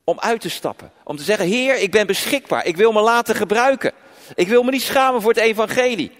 Om 0.04 0.20
uit 0.20 0.40
te 0.40 0.50
stappen. 0.50 0.92
Om 1.04 1.16
te 1.16 1.22
zeggen, 1.22 1.46
Heer, 1.46 1.76
ik 1.76 1.90
ben 1.90 2.06
beschikbaar. 2.06 2.66
Ik 2.66 2.76
wil 2.76 2.92
me 2.92 3.00
laten 3.00 3.34
gebruiken. 3.34 3.92
Ik 4.34 4.48
wil 4.48 4.62
me 4.62 4.70
niet 4.70 4.82
schamen 4.82 5.22
voor 5.22 5.32
het 5.32 5.40
evangelie. 5.42 6.12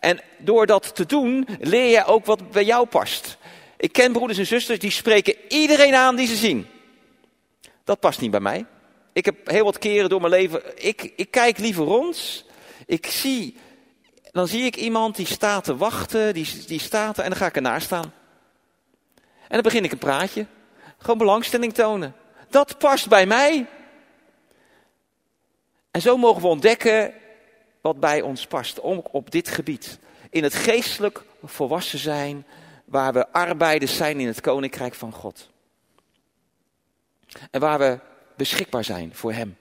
En 0.00 0.20
door 0.38 0.66
dat 0.66 0.94
te 0.94 1.06
doen, 1.06 1.48
leer 1.60 1.90
je 1.90 2.04
ook 2.04 2.24
wat 2.24 2.50
bij 2.50 2.64
jou 2.64 2.86
past. 2.86 3.36
Ik 3.76 3.92
ken 3.92 4.12
broeders 4.12 4.38
en 4.38 4.46
zusters 4.46 4.78
die 4.78 4.90
spreken 4.90 5.34
iedereen 5.48 5.94
aan 5.94 6.16
die 6.16 6.26
ze 6.26 6.36
zien. 6.36 6.66
Dat 7.84 8.00
past 8.00 8.20
niet 8.20 8.30
bij 8.30 8.40
mij. 8.40 8.66
Ik 9.12 9.24
heb 9.24 9.48
heel 9.48 9.64
wat 9.64 9.78
keren 9.78 10.08
door 10.08 10.20
mijn 10.20 10.32
leven. 10.32 10.86
Ik, 10.86 11.12
ik 11.16 11.30
kijk 11.30 11.58
liever 11.58 11.84
rond. 11.84 12.44
Ik 12.86 13.06
zie. 13.06 13.56
Dan 14.32 14.48
zie 14.48 14.64
ik 14.64 14.76
iemand 14.76 15.16
die 15.16 15.26
staat 15.26 15.64
te 15.64 15.76
wachten. 15.76 16.34
Die, 16.34 16.64
die 16.66 16.80
staat 16.80 17.18
en 17.18 17.28
dan 17.28 17.38
ga 17.38 17.46
ik 17.46 17.56
ernaar 17.56 17.80
staan. 17.80 18.12
En 19.16 19.56
dan 19.56 19.62
begin 19.62 19.84
ik 19.84 19.92
een 19.92 19.98
praatje. 19.98 20.46
Gewoon 20.98 21.18
belangstelling 21.18 21.74
tonen. 21.74 22.14
Dat 22.48 22.78
past 22.78 23.08
bij 23.08 23.26
mij. 23.26 23.66
En 25.90 26.00
zo 26.00 26.16
mogen 26.16 26.42
we 26.42 26.48
ontdekken 26.48 27.14
wat 27.80 28.00
bij 28.00 28.20
ons 28.20 28.46
past. 28.46 28.82
Ook 28.82 29.14
op 29.14 29.30
dit 29.30 29.48
gebied. 29.48 29.98
In 30.30 30.42
het 30.42 30.54
geestelijk 30.54 31.22
volwassen 31.44 31.98
zijn. 31.98 32.46
Waar 32.84 33.12
we 33.12 33.32
arbeiders 33.32 33.96
zijn 33.96 34.20
in 34.20 34.26
het 34.26 34.40
koninkrijk 34.40 34.94
van 34.94 35.12
God. 35.12 35.48
En 37.50 37.60
waar 37.60 37.78
we 37.78 37.98
beschikbaar 38.36 38.84
zijn 38.84 39.14
voor 39.14 39.32
Hem. 39.32 39.56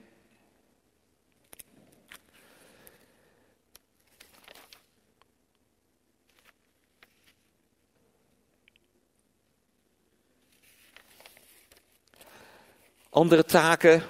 Andere 13.09 13.45
taken 13.45 14.03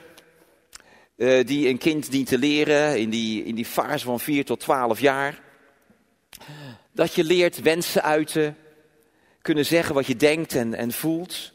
uh, 1.16 1.46
die 1.46 1.68
een 1.68 1.78
kind 1.78 2.12
dient 2.12 2.28
te 2.28 2.38
leren 2.38 3.00
in 3.00 3.10
die, 3.10 3.44
in 3.44 3.56
die 3.56 3.66
fase 3.66 4.06
van 4.06 4.20
4 4.20 4.46
tot 4.46 4.60
12 4.60 5.00
jaar. 5.00 5.42
Dat 6.92 7.14
je 7.14 7.24
leert 7.24 7.62
wensen 7.62 8.04
uiten, 8.04 8.58
kunnen 9.42 9.66
zeggen 9.66 9.96
wat 9.96 10.06
je 10.06 10.16
denkt 10.16 10.56
en, 10.56 10.74
en 10.74 10.92
voelt. 10.92 11.54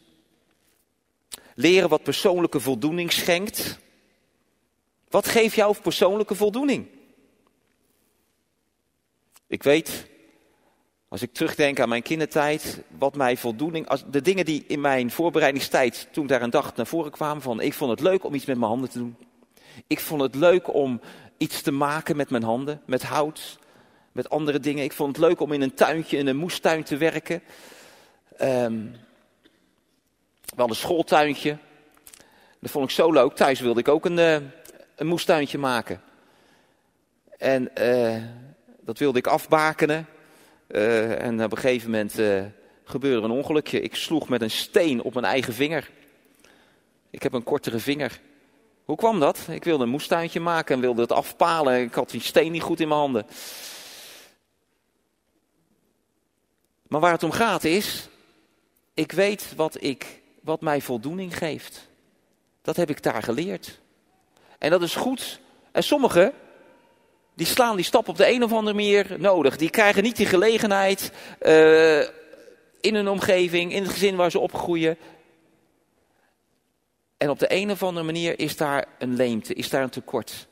Leren 1.55 1.89
wat 1.89 2.03
persoonlijke 2.03 2.59
voldoening 2.59 3.11
schenkt. 3.11 3.79
Wat 5.09 5.27
geeft 5.27 5.55
jou 5.55 5.75
persoonlijke 5.81 6.35
voldoening? 6.35 6.87
Ik 9.47 9.63
weet, 9.63 10.07
als 11.15 11.23
ik 11.23 11.33
terugdenk 11.33 11.79
aan 11.79 11.89
mijn 11.89 12.01
kindertijd, 12.01 12.81
wat 12.97 13.15
mij 13.15 13.37
voldoening, 13.37 13.89
de 13.89 14.21
dingen 14.21 14.45
die 14.45 14.63
in 14.67 14.81
mijn 14.81 15.11
voorbereidingstijd, 15.11 16.07
toen 16.11 16.23
ik 16.23 16.29
daar 16.29 16.41
een 16.41 16.49
dag 16.49 16.75
naar 16.75 16.87
voren 16.87 17.11
kwamen, 17.11 17.41
van 17.41 17.61
ik 17.61 17.73
vond 17.73 17.91
het 17.91 17.99
leuk 17.99 18.23
om 18.23 18.33
iets 18.33 18.45
met 18.45 18.57
mijn 18.57 18.69
handen 18.69 18.89
te 18.89 18.97
doen. 18.97 19.17
Ik 19.87 19.99
vond 19.99 20.21
het 20.21 20.35
leuk 20.35 20.73
om 20.73 21.01
iets 21.37 21.61
te 21.61 21.71
maken 21.71 22.15
met 22.15 22.29
mijn 22.29 22.43
handen, 22.43 22.81
met 22.85 23.03
hout, 23.03 23.59
met 24.11 24.29
andere 24.29 24.59
dingen. 24.59 24.83
Ik 24.83 24.93
vond 24.93 25.15
het 25.17 25.25
leuk 25.25 25.39
om 25.39 25.51
in 25.51 25.61
een 25.61 25.73
tuintje, 25.73 26.17
in 26.17 26.27
een 26.27 26.37
moestuin 26.37 26.83
te 26.83 26.97
werken. 26.97 27.41
Um, 28.41 28.95
wel 30.55 30.69
een 30.69 30.75
schooltuintje. 30.75 31.57
Dat 32.59 32.71
vond 32.71 32.85
ik 32.85 32.95
zo 32.95 33.11
leuk. 33.11 33.35
Thuis 33.35 33.59
wilde 33.59 33.79
ik 33.79 33.87
ook 33.87 34.05
een, 34.05 34.17
uh, 34.17 34.37
een 34.95 35.07
moestuintje 35.07 35.57
maken. 35.57 36.01
En 37.37 37.71
uh, 37.79 38.23
dat 38.81 38.99
wilde 38.99 39.19
ik 39.19 39.27
afbakenen. 39.27 40.07
Uh, 40.67 41.21
en 41.21 41.43
op 41.43 41.51
een 41.51 41.57
gegeven 41.57 41.91
moment 41.91 42.13
gebeurde 42.83 43.25
een 43.25 43.31
ongelukje. 43.31 43.81
Ik 43.81 43.95
sloeg 43.95 44.29
met 44.29 44.41
een 44.41 44.51
steen 44.51 45.01
op 45.01 45.13
mijn 45.13 45.25
eigen 45.25 45.53
vinger. 45.53 45.89
Ik 47.09 47.23
heb 47.23 47.33
een 47.33 47.43
kortere 47.43 47.79
vinger. 47.79 48.21
Hoe 48.85 48.95
kwam 48.95 49.19
dat? 49.19 49.47
Ik 49.49 49.63
wilde 49.63 49.83
een 49.83 49.89
moestuintje 49.89 50.39
maken 50.39 50.75
en 50.75 50.81
wilde 50.81 51.01
het 51.01 51.11
afpalen. 51.11 51.81
Ik 51.81 51.93
had 51.93 52.09
die 52.09 52.21
steen 52.21 52.51
niet 52.51 52.61
goed 52.61 52.79
in 52.79 52.87
mijn 52.87 52.99
handen. 52.99 53.25
Maar 56.87 56.99
waar 56.99 57.11
het 57.11 57.23
om 57.23 57.31
gaat 57.31 57.63
is, 57.63 58.09
ik 58.93 59.11
weet 59.11 59.55
wat 59.55 59.83
ik 59.83 60.21
wat 60.41 60.61
mij 60.61 60.81
voldoening 60.81 61.37
geeft. 61.37 61.87
Dat 62.61 62.75
heb 62.75 62.89
ik 62.89 63.03
daar 63.03 63.23
geleerd. 63.23 63.79
En 64.57 64.69
dat 64.69 64.81
is 64.81 64.95
goed. 64.95 65.39
En 65.71 65.83
sommigen, 65.83 66.33
die 67.35 67.45
slaan 67.45 67.75
die 67.75 67.85
stap 67.85 68.07
op 68.07 68.17
de 68.17 68.31
een 68.31 68.43
of 68.43 68.51
andere 68.51 68.75
manier 68.75 69.15
nodig. 69.19 69.57
Die 69.57 69.69
krijgen 69.69 70.03
niet 70.03 70.15
die 70.15 70.25
gelegenheid 70.25 71.11
uh, 71.41 71.99
in 72.81 72.95
hun 72.95 73.07
omgeving, 73.07 73.73
in 73.73 73.83
het 73.83 73.91
gezin 73.91 74.15
waar 74.15 74.31
ze 74.31 74.39
opgroeien. 74.39 74.97
En 77.17 77.29
op 77.29 77.39
de 77.39 77.53
een 77.53 77.71
of 77.71 77.83
andere 77.83 78.05
manier 78.05 78.39
is 78.39 78.57
daar 78.57 78.85
een 78.97 79.15
leemte, 79.15 79.53
is 79.53 79.69
daar 79.69 79.83
een 79.83 79.89
tekort. 79.89 80.47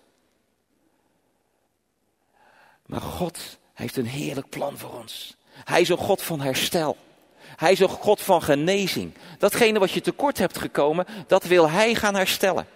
Maar 2.86 3.02
God 3.02 3.58
heeft 3.74 3.98
een 3.98 4.06
heerlijk 4.06 4.50
plan 4.50 4.78
voor 4.78 5.00
ons. 5.00 5.36
Hij 5.50 5.82
is 5.82 5.89
een 5.89 5.98
God 5.98 6.22
van 6.22 6.41
herstel. 6.41 6.98
Hij 7.38 7.72
is 7.72 7.80
een 7.80 7.89
God 7.89 8.22
van 8.22 8.41
genezing. 8.41 9.13
Datgene 9.38 9.80
wat 9.80 9.91
je 9.91 10.02
tekort 10.02 10.38
hebt 10.38 10.58
gekomen, 10.58 11.06
dat 11.28 11.43
wil 11.43 11.69
Hij 11.69 11.96
gaan 11.96 12.15
herstellen. 12.15 12.67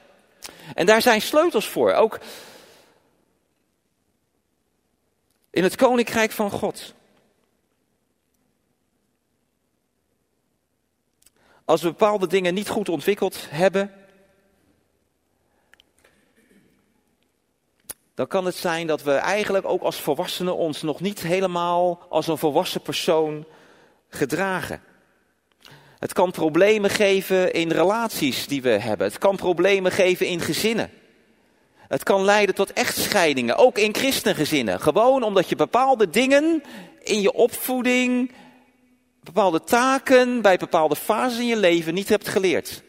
En 0.75 0.85
daar 0.85 1.01
zijn 1.01 1.21
sleutels 1.21 1.67
voor. 1.67 1.93
Ook 1.93 2.19
in 5.57 5.63
het 5.63 5.75
koninkrijk 5.75 6.31
van 6.31 6.51
God. 6.51 6.93
Als 11.65 11.81
we 11.81 11.87
bepaalde 11.87 12.27
dingen 12.27 12.53
niet 12.53 12.69
goed 12.69 12.89
ontwikkeld 12.89 13.47
hebben, 13.49 13.93
dan 18.13 18.27
kan 18.27 18.45
het 18.45 18.55
zijn 18.55 18.87
dat 18.87 19.03
we 19.03 19.11
eigenlijk 19.11 19.65
ook 19.65 19.81
als 19.81 20.01
volwassenen 20.01 20.55
ons 20.55 20.81
nog 20.81 20.99
niet 20.99 21.21
helemaal 21.21 22.05
als 22.09 22.27
een 22.27 22.37
volwassen 22.37 22.81
persoon 22.81 23.45
gedragen. 24.09 24.81
Het 25.99 26.13
kan 26.13 26.31
problemen 26.31 26.89
geven 26.89 27.53
in 27.53 27.71
relaties 27.71 28.47
die 28.47 28.61
we 28.61 28.69
hebben. 28.69 29.07
Het 29.07 29.17
kan 29.17 29.35
problemen 29.35 29.91
geven 29.91 30.27
in 30.27 30.39
gezinnen. 30.39 30.91
Het 31.87 32.03
kan 32.03 32.23
leiden 32.23 32.55
tot 32.55 32.73
echtscheidingen, 32.73 33.57
ook 33.57 33.77
in 33.77 33.95
christengezinnen. 33.95 34.79
Gewoon 34.81 35.23
omdat 35.23 35.49
je 35.49 35.55
bepaalde 35.55 36.09
dingen 36.09 36.63
in 37.03 37.21
je 37.21 37.33
opvoeding, 37.33 38.31
bepaalde 39.23 39.63
taken 39.63 40.41
bij 40.41 40.57
bepaalde 40.57 40.95
fases 40.95 41.39
in 41.39 41.47
je 41.47 41.57
leven 41.57 41.93
niet 41.93 42.09
hebt 42.09 42.27
geleerd. 42.27 42.83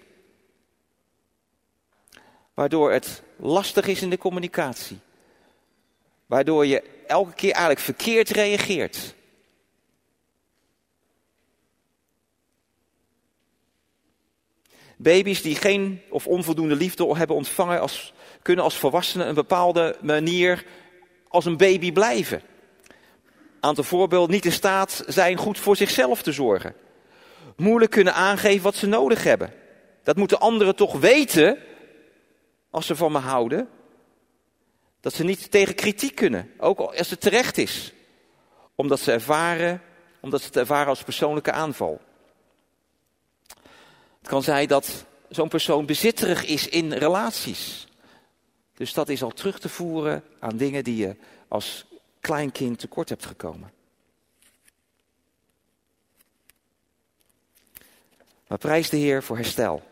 Waardoor 2.54 2.92
het 2.92 3.22
lastig 3.37 3.87
is 3.87 4.02
in 4.02 4.11
de 4.11 4.18
communicatie. 4.18 4.98
Waardoor 6.26 6.66
je 6.66 6.82
elke 7.06 7.32
keer 7.32 7.50
eigenlijk 7.50 7.80
verkeerd 7.80 8.30
reageert. 8.30 9.14
Baby's 14.96 15.42
die 15.42 15.56
geen 15.56 16.02
of 16.11 16.26
onvoldoende 16.26 16.76
liefde 16.76 17.16
hebben 17.16 17.37
ontvangen, 17.37 17.80
als, 17.80 18.12
kunnen 18.42 18.64
als 18.64 18.77
volwassenen 18.77 19.29
een 19.29 19.35
bepaalde 19.35 19.96
manier 20.01 20.64
als 21.29 21.44
een 21.44 21.57
baby 21.57 21.92
blijven. 21.92 22.42
Aantal 23.61 23.85
voorbeelden 23.85 24.31
niet 24.31 24.44
in 24.44 24.53
staat 24.53 25.05
zijn 25.07 25.37
goed 25.37 25.59
voor 25.59 25.77
zichzelf 25.77 26.22
te 26.22 26.33
zorgen. 26.33 26.74
Moeilijk 27.57 27.90
kunnen 27.90 28.14
aangeven 28.14 28.62
wat 28.62 28.74
ze 28.74 28.87
nodig 28.87 29.24
hebben. 29.24 29.53
Dat 30.03 30.16
moeten 30.16 30.40
anderen 30.40 30.77
toch 30.77 31.01
weten 31.01 31.59
als 32.70 32.87
ze 32.87 32.96
van 32.96 33.12
me 33.12 33.18
houden. 33.18 33.68
Dat 35.01 35.14
ze 35.14 35.24
niet 35.24 35.51
tegen 35.51 35.74
kritiek 35.74 36.14
kunnen, 36.14 36.51
ook 36.59 36.81
als 36.81 37.11
het 37.11 37.20
terecht 37.20 37.59
is. 37.59 37.92
Omdat 38.74 39.01
ze 39.01 39.12
ervaren, 39.12 39.83
omdat 40.20 40.40
ze 40.40 40.46
het 40.46 40.57
ervaren 40.57 40.88
als 40.88 41.03
persoonlijke 41.03 41.53
aanval. 41.53 42.01
Het 44.18 44.29
kan 44.29 44.42
zijn 44.42 44.68
dat 44.68 45.05
zo'n 45.29 45.48
persoon 45.48 45.87
bezitterig 45.87 46.44
is 46.44 46.68
in 46.68 46.92
relaties. 46.92 47.88
Dus 48.79 48.93
dat 48.93 49.09
is 49.09 49.23
al 49.23 49.31
terug 49.31 49.59
te 49.59 49.69
voeren 49.69 50.25
aan 50.38 50.57
dingen 50.57 50.85
die 50.85 50.97
je 50.97 51.17
als 51.49 51.85
kleinkind 52.21 52.79
tekort 52.79 53.09
hebt 53.09 53.27
gekomen. 53.27 53.73
Maar 58.47 58.59
prijs 58.59 58.88
de 58.88 58.97
Heer 58.97 59.23
voor 59.23 59.37
herstel. 59.37 59.83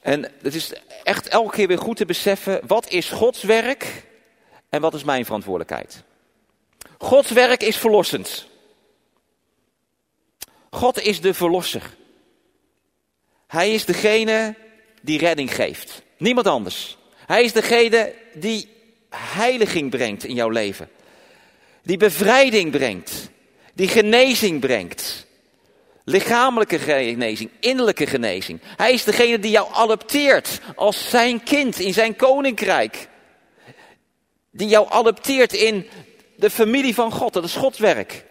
En 0.00 0.32
het 0.42 0.54
is 0.54 0.72
echt 1.02 1.28
elke 1.28 1.54
keer 1.54 1.68
weer 1.68 1.78
goed 1.78 1.96
te 1.96 2.06
beseffen, 2.06 2.66
wat 2.66 2.88
is 2.88 3.10
Gods 3.10 3.42
werk 3.42 4.06
en 4.68 4.80
wat 4.80 4.94
is 4.94 5.04
mijn 5.04 5.24
verantwoordelijkheid? 5.24 6.02
Gods 6.98 7.30
werk 7.30 7.62
is 7.62 7.76
verlossend. 7.76 8.46
God 10.70 11.00
is 11.00 11.20
de 11.20 11.34
verlosser. 11.34 11.96
Hij 13.46 13.74
is 13.74 13.84
degene 13.84 14.54
die 15.02 15.18
redding 15.18 15.54
geeft. 15.54 16.03
Niemand 16.16 16.46
anders. 16.46 16.96
Hij 17.26 17.44
is 17.44 17.52
degene 17.52 18.14
die 18.34 18.68
heiliging 19.10 19.90
brengt 19.90 20.24
in 20.24 20.34
jouw 20.34 20.48
leven. 20.48 20.88
Die 21.82 21.96
bevrijding 21.96 22.70
brengt. 22.70 23.30
Die 23.74 23.88
genezing 23.88 24.60
brengt. 24.60 25.26
Lichamelijke 26.04 26.78
genezing, 26.78 27.50
innerlijke 27.60 28.06
genezing. 28.06 28.60
Hij 28.76 28.92
is 28.92 29.04
degene 29.04 29.38
die 29.38 29.50
jou 29.50 29.68
adopteert 29.72 30.60
als 30.74 31.10
zijn 31.10 31.42
kind 31.42 31.78
in 31.78 31.92
zijn 31.92 32.16
koninkrijk. 32.16 33.08
Die 34.50 34.68
jou 34.68 34.90
adopteert 34.90 35.52
in 35.52 35.88
de 36.36 36.50
familie 36.50 36.94
van 36.94 37.12
God. 37.12 37.32
Dat 37.32 37.44
is 37.44 37.56
Gods 37.56 37.78
werk. 37.78 38.24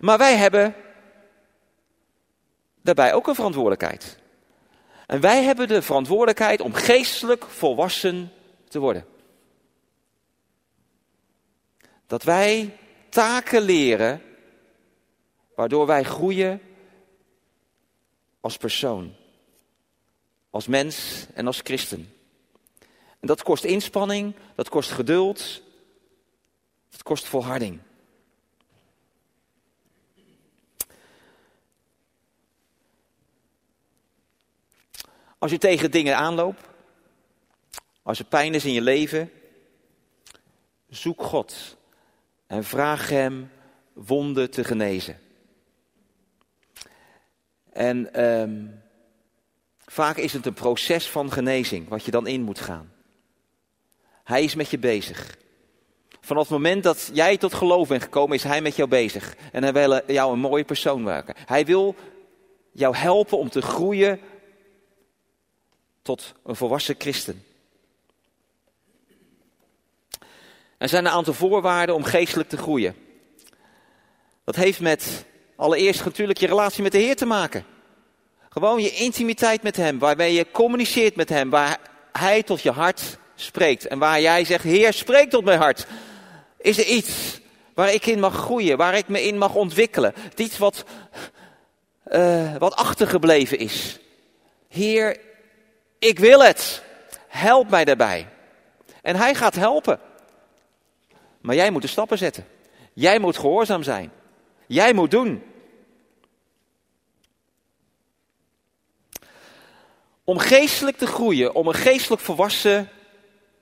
Maar 0.00 0.18
wij 0.18 0.36
hebben 0.36 0.74
daarbij 2.82 3.14
ook 3.14 3.26
een 3.26 3.34
verantwoordelijkheid. 3.34 4.18
En 5.06 5.20
wij 5.20 5.42
hebben 5.42 5.68
de 5.68 5.82
verantwoordelijkheid 5.82 6.60
om 6.60 6.72
geestelijk 6.72 7.44
volwassen 7.44 8.32
te 8.68 8.78
worden. 8.78 9.06
Dat 12.06 12.22
wij 12.22 12.78
taken 13.08 13.62
leren 13.62 14.22
waardoor 15.54 15.86
wij 15.86 16.04
groeien 16.04 16.60
als 18.40 18.56
persoon, 18.56 19.14
als 20.50 20.66
mens 20.66 21.26
en 21.34 21.46
als 21.46 21.60
christen. 21.64 22.12
En 23.20 23.26
dat 23.26 23.42
kost 23.42 23.64
inspanning, 23.64 24.34
dat 24.54 24.68
kost 24.68 24.90
geduld, 24.90 25.62
dat 26.90 27.02
kost 27.02 27.26
volharding. 27.26 27.80
Als 35.44 35.52
je 35.52 35.58
tegen 35.58 35.90
dingen 35.90 36.16
aanloopt, 36.16 36.62
als 38.02 38.18
er 38.18 38.24
pijn 38.24 38.54
is 38.54 38.64
in 38.64 38.72
je 38.72 38.80
leven, 38.80 39.30
zoek 40.88 41.22
God 41.22 41.76
en 42.46 42.64
vraag 42.64 43.08
Hem 43.08 43.50
wonden 43.92 44.50
te 44.50 44.64
genezen. 44.64 45.18
En 47.72 48.24
um, 48.24 48.82
vaak 49.86 50.16
is 50.16 50.32
het 50.32 50.46
een 50.46 50.54
proces 50.54 51.10
van 51.10 51.32
genezing 51.32 51.88
wat 51.88 52.04
je 52.04 52.10
dan 52.10 52.26
in 52.26 52.42
moet 52.42 52.60
gaan. 52.60 52.92
Hij 54.22 54.44
is 54.44 54.54
met 54.54 54.70
je 54.70 54.78
bezig. 54.78 55.36
Vanaf 56.20 56.42
het 56.42 56.52
moment 56.52 56.82
dat 56.82 57.10
jij 57.12 57.36
tot 57.36 57.54
geloof 57.54 57.88
bent 57.88 58.02
gekomen, 58.02 58.36
is 58.36 58.44
hij 58.44 58.60
met 58.60 58.76
jou 58.76 58.88
bezig. 58.88 59.36
En 59.52 59.62
hij 59.62 59.72
wil 59.72 60.00
jou 60.06 60.32
een 60.32 60.38
mooie 60.38 60.64
persoon 60.64 61.02
maken. 61.02 61.34
Hij 61.46 61.64
wil 61.64 61.94
jou 62.72 62.96
helpen 62.96 63.38
om 63.38 63.48
te 63.48 63.62
groeien 63.62 64.20
tot 66.04 66.34
een 66.44 66.56
volwassen 66.56 66.94
christen. 66.98 67.44
Er 70.78 70.88
zijn 70.88 71.04
een 71.04 71.12
aantal 71.12 71.34
voorwaarden 71.34 71.94
om 71.94 72.04
geestelijk 72.04 72.48
te 72.48 72.56
groeien. 72.56 72.94
Dat 74.44 74.56
heeft 74.56 74.80
met 74.80 75.24
allereerst 75.56 76.04
natuurlijk 76.04 76.38
je 76.38 76.46
relatie 76.46 76.82
met 76.82 76.92
de 76.92 76.98
Heer 76.98 77.16
te 77.16 77.26
maken. 77.26 77.64
Gewoon 78.48 78.82
je 78.82 78.90
intimiteit 78.90 79.62
met 79.62 79.76
Hem, 79.76 79.98
waarbij 79.98 80.32
je 80.32 80.50
communiceert 80.50 81.16
met 81.16 81.28
Hem, 81.28 81.50
waar 81.50 81.78
Hij 82.12 82.42
tot 82.42 82.62
je 82.62 82.70
hart 82.70 83.18
spreekt. 83.34 83.86
En 83.86 83.98
waar 83.98 84.20
jij 84.20 84.44
zegt, 84.44 84.64
Heer, 84.64 84.92
spreek 84.92 85.30
tot 85.30 85.44
mijn 85.44 85.58
hart. 85.58 85.86
Is 86.58 86.78
er 86.78 86.86
iets 86.86 87.40
waar 87.74 87.92
ik 87.92 88.06
in 88.06 88.20
mag 88.20 88.34
groeien, 88.34 88.76
waar 88.76 88.94
ik 88.94 89.08
me 89.08 89.22
in 89.22 89.38
mag 89.38 89.54
ontwikkelen? 89.54 90.14
Iets 90.36 90.58
wat, 90.58 90.84
uh, 92.12 92.56
wat 92.56 92.74
achtergebleven 92.74 93.58
is. 93.58 93.98
Heer, 94.68 95.18
ik 95.98 96.18
wil 96.18 96.42
het. 96.42 96.82
Help 97.28 97.70
mij 97.70 97.84
daarbij. 97.84 98.28
En 99.02 99.16
hij 99.16 99.34
gaat 99.34 99.54
helpen. 99.54 100.00
Maar 101.40 101.54
jij 101.54 101.70
moet 101.70 101.82
de 101.82 101.88
stappen 101.88 102.18
zetten. 102.18 102.46
Jij 102.92 103.18
moet 103.18 103.38
gehoorzaam 103.38 103.82
zijn. 103.82 104.12
Jij 104.66 104.92
moet 104.92 105.10
doen. 105.10 105.42
Om 110.24 110.38
geestelijk 110.38 110.96
te 110.96 111.06
groeien, 111.06 111.54
om 111.54 111.66
een 111.66 111.74
geestelijk 111.74 112.22
volwassen 112.22 112.88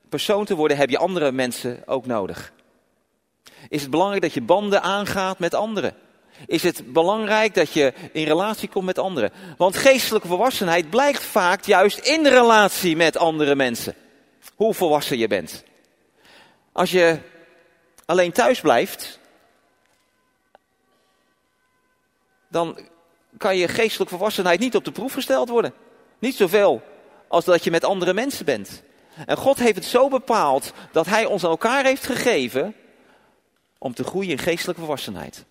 persoon 0.09 0.45
te 0.45 0.55
worden, 0.55 0.77
heb 0.77 0.89
je 0.89 0.97
andere 0.97 1.31
mensen 1.31 1.87
ook 1.87 2.05
nodig. 2.05 2.53
Is 3.69 3.81
het 3.81 3.91
belangrijk 3.91 4.21
dat 4.21 4.33
je 4.33 4.41
banden 4.41 4.81
aangaat 4.81 5.39
met 5.39 5.53
anderen? 5.53 5.95
Is 6.45 6.63
het 6.63 6.93
belangrijk 6.93 7.53
dat 7.53 7.73
je 7.73 7.93
in 8.11 8.25
relatie 8.25 8.69
komt 8.69 8.85
met 8.85 8.99
anderen. 8.99 9.31
Want 9.57 9.75
geestelijke 9.75 10.27
volwassenheid 10.27 10.89
blijkt 10.89 11.23
vaak 11.23 11.63
juist 11.63 11.97
in 11.97 12.27
relatie 12.27 12.95
met 12.95 13.17
andere 13.17 13.55
mensen. 13.55 13.95
Hoe 14.55 14.73
volwassen 14.73 15.17
je 15.17 15.27
bent. 15.27 15.63
Als 16.71 16.91
je 16.91 17.19
alleen 18.05 18.31
thuis 18.31 18.61
blijft, 18.61 19.19
dan 22.47 22.79
kan 23.37 23.57
je 23.57 23.67
geestelijke 23.67 24.15
volwassenheid 24.15 24.59
niet 24.59 24.75
op 24.75 24.85
de 24.85 24.91
proef 24.91 25.13
gesteld 25.13 25.49
worden. 25.49 25.73
Niet 26.19 26.35
zoveel 26.35 26.81
als 27.27 27.45
dat 27.45 27.63
je 27.63 27.71
met 27.71 27.83
andere 27.83 28.13
mensen 28.13 28.45
bent. 28.45 28.83
En 29.25 29.37
God 29.37 29.59
heeft 29.59 29.75
het 29.75 29.85
zo 29.85 30.09
bepaald 30.09 30.71
dat 30.91 31.05
Hij 31.05 31.25
ons 31.25 31.43
aan 31.43 31.49
elkaar 31.49 31.83
heeft 31.83 32.05
gegeven 32.05 32.75
om 33.77 33.93
te 33.93 34.03
groeien 34.03 34.31
in 34.31 34.37
geestelijke 34.37 34.81
volwassenheid. 34.81 35.45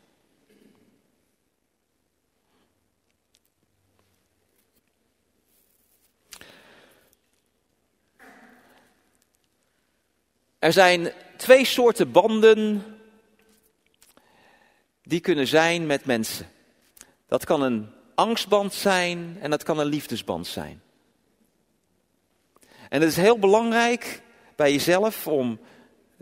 Er 10.62 10.72
zijn 10.72 11.12
twee 11.36 11.64
soorten 11.64 12.10
banden 12.10 12.84
die 15.02 15.20
kunnen 15.20 15.46
zijn 15.46 15.86
met 15.86 16.04
mensen. 16.04 16.48
Dat 17.28 17.44
kan 17.44 17.62
een 17.62 17.90
angstband 18.14 18.74
zijn 18.74 19.36
en 19.40 19.50
dat 19.50 19.62
kan 19.62 19.78
een 19.78 19.86
liefdesband 19.86 20.46
zijn. 20.46 20.82
En 22.88 23.00
het 23.00 23.10
is 23.10 23.16
heel 23.16 23.38
belangrijk 23.38 24.22
bij 24.56 24.72
jezelf 24.72 25.26
om 25.26 25.60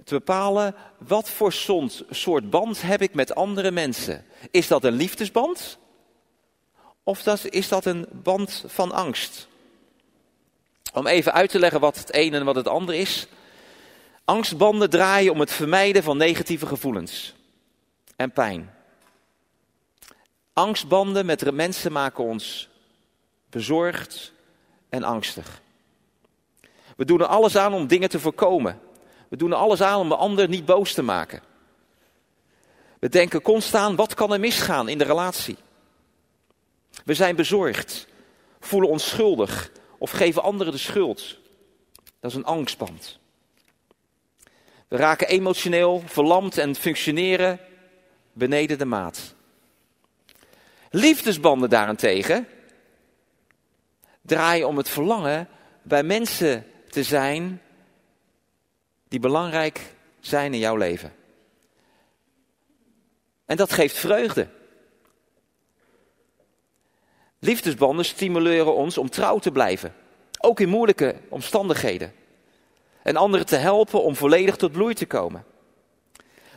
te 0.05 0.15
bepalen 0.15 0.75
wat 0.99 1.31
voor 1.31 1.53
soort 2.11 2.51
band 2.51 2.83
heb 2.83 3.03
ik 3.03 3.15
met 3.15 3.35
andere 3.35 3.71
mensen. 3.71 4.25
Is 4.51 4.69
dat 4.69 4.85
een 4.85 4.95
liefdesband 4.95 5.79
of 7.03 7.27
is 7.45 7.69
dat 7.69 7.85
een 7.85 8.07
band 8.13 8.65
van 8.67 8.93
angst? 8.93 9.49
Om 10.93 11.07
even 11.07 11.33
uit 11.33 11.51
te 11.51 11.59
leggen 11.59 11.81
wat 11.81 11.99
het 11.99 12.15
een 12.15 12.35
en 12.35 12.45
wat 12.45 12.57
het 12.57 12.69
ander 12.69 12.95
is. 12.95 13.29
Angstbanden 14.31 14.91
draaien 14.91 15.33
om 15.33 15.41
het 15.41 15.53
vermijden 15.53 16.03
van 16.03 16.17
negatieve 16.17 16.67
gevoelens 16.67 17.35
en 18.17 18.33
pijn. 18.33 18.75
Angstbanden 20.53 21.27
met 21.27 21.53
mensen 21.53 21.93
maken 21.93 22.25
ons 22.25 22.69
bezorgd 23.49 24.33
en 24.89 25.03
angstig. 25.03 25.61
We 26.97 27.05
doen 27.05 27.21
er 27.21 27.27
alles 27.27 27.57
aan 27.57 27.73
om 27.73 27.87
dingen 27.87 28.09
te 28.09 28.21
voorkomen. 28.21 28.81
We 29.29 29.37
doen 29.37 29.51
er 29.51 29.57
alles 29.57 29.83
aan 29.83 30.01
om 30.01 30.09
de 30.09 30.17
ander 30.17 30.49
niet 30.49 30.65
boos 30.65 30.93
te 30.93 31.03
maken. 31.03 31.43
We 32.99 33.09
denken 33.09 33.43
constant, 33.43 33.97
wat 33.97 34.15
kan 34.15 34.33
er 34.33 34.41
misgaan 34.41 34.89
in 34.89 34.99
de 34.99 35.05
relatie? 35.05 35.57
We 37.05 37.15
zijn 37.15 37.37
bezorgd, 37.37 38.07
voelen 38.61 38.91
ons 38.91 39.09
schuldig 39.09 39.71
of 39.99 40.11
geven 40.11 40.43
anderen 40.43 40.73
de 40.73 40.79
schuld. 40.79 41.39
Dat 42.21 42.31
is 42.31 42.37
een 42.37 42.45
angstband. 42.45 43.19
We 44.91 44.97
raken 44.97 45.29
emotioneel 45.29 46.03
verlamd 46.07 46.59
en 46.59 46.75
functioneren 46.75 47.59
beneden 48.33 48.79
de 48.79 48.85
maat. 48.85 49.35
Liefdesbanden 50.91 51.71
daarentegen 51.71 52.49
draaien 54.23 54.69
om 54.69 54.77
het 54.77 54.89
verlangen 54.89 55.49
bij 55.83 56.03
mensen 56.03 56.67
te 56.89 57.03
zijn 57.03 57.63
die 59.09 59.21
belangrijk 59.21 59.95
zijn 60.21 60.53
in 60.53 60.59
jouw 60.59 60.77
leven. 60.77 61.13
En 63.45 63.57
dat 63.57 63.73
geeft 63.73 63.97
vreugde. 63.97 64.49
Liefdesbanden 67.39 68.05
stimuleren 68.05 68.75
ons 68.75 68.99
om 68.99 69.11
trouw 69.11 69.39
te 69.39 69.53
blijven, 69.53 69.95
ook 70.41 70.61
in 70.61 70.69
moeilijke 70.69 71.17
omstandigheden. 71.29 72.20
En 73.03 73.17
anderen 73.17 73.47
te 73.47 73.57
helpen 73.57 74.03
om 74.03 74.17
volledig 74.17 74.57
tot 74.57 74.73
bloei 74.73 74.95
te 74.95 75.07
komen. 75.07 75.45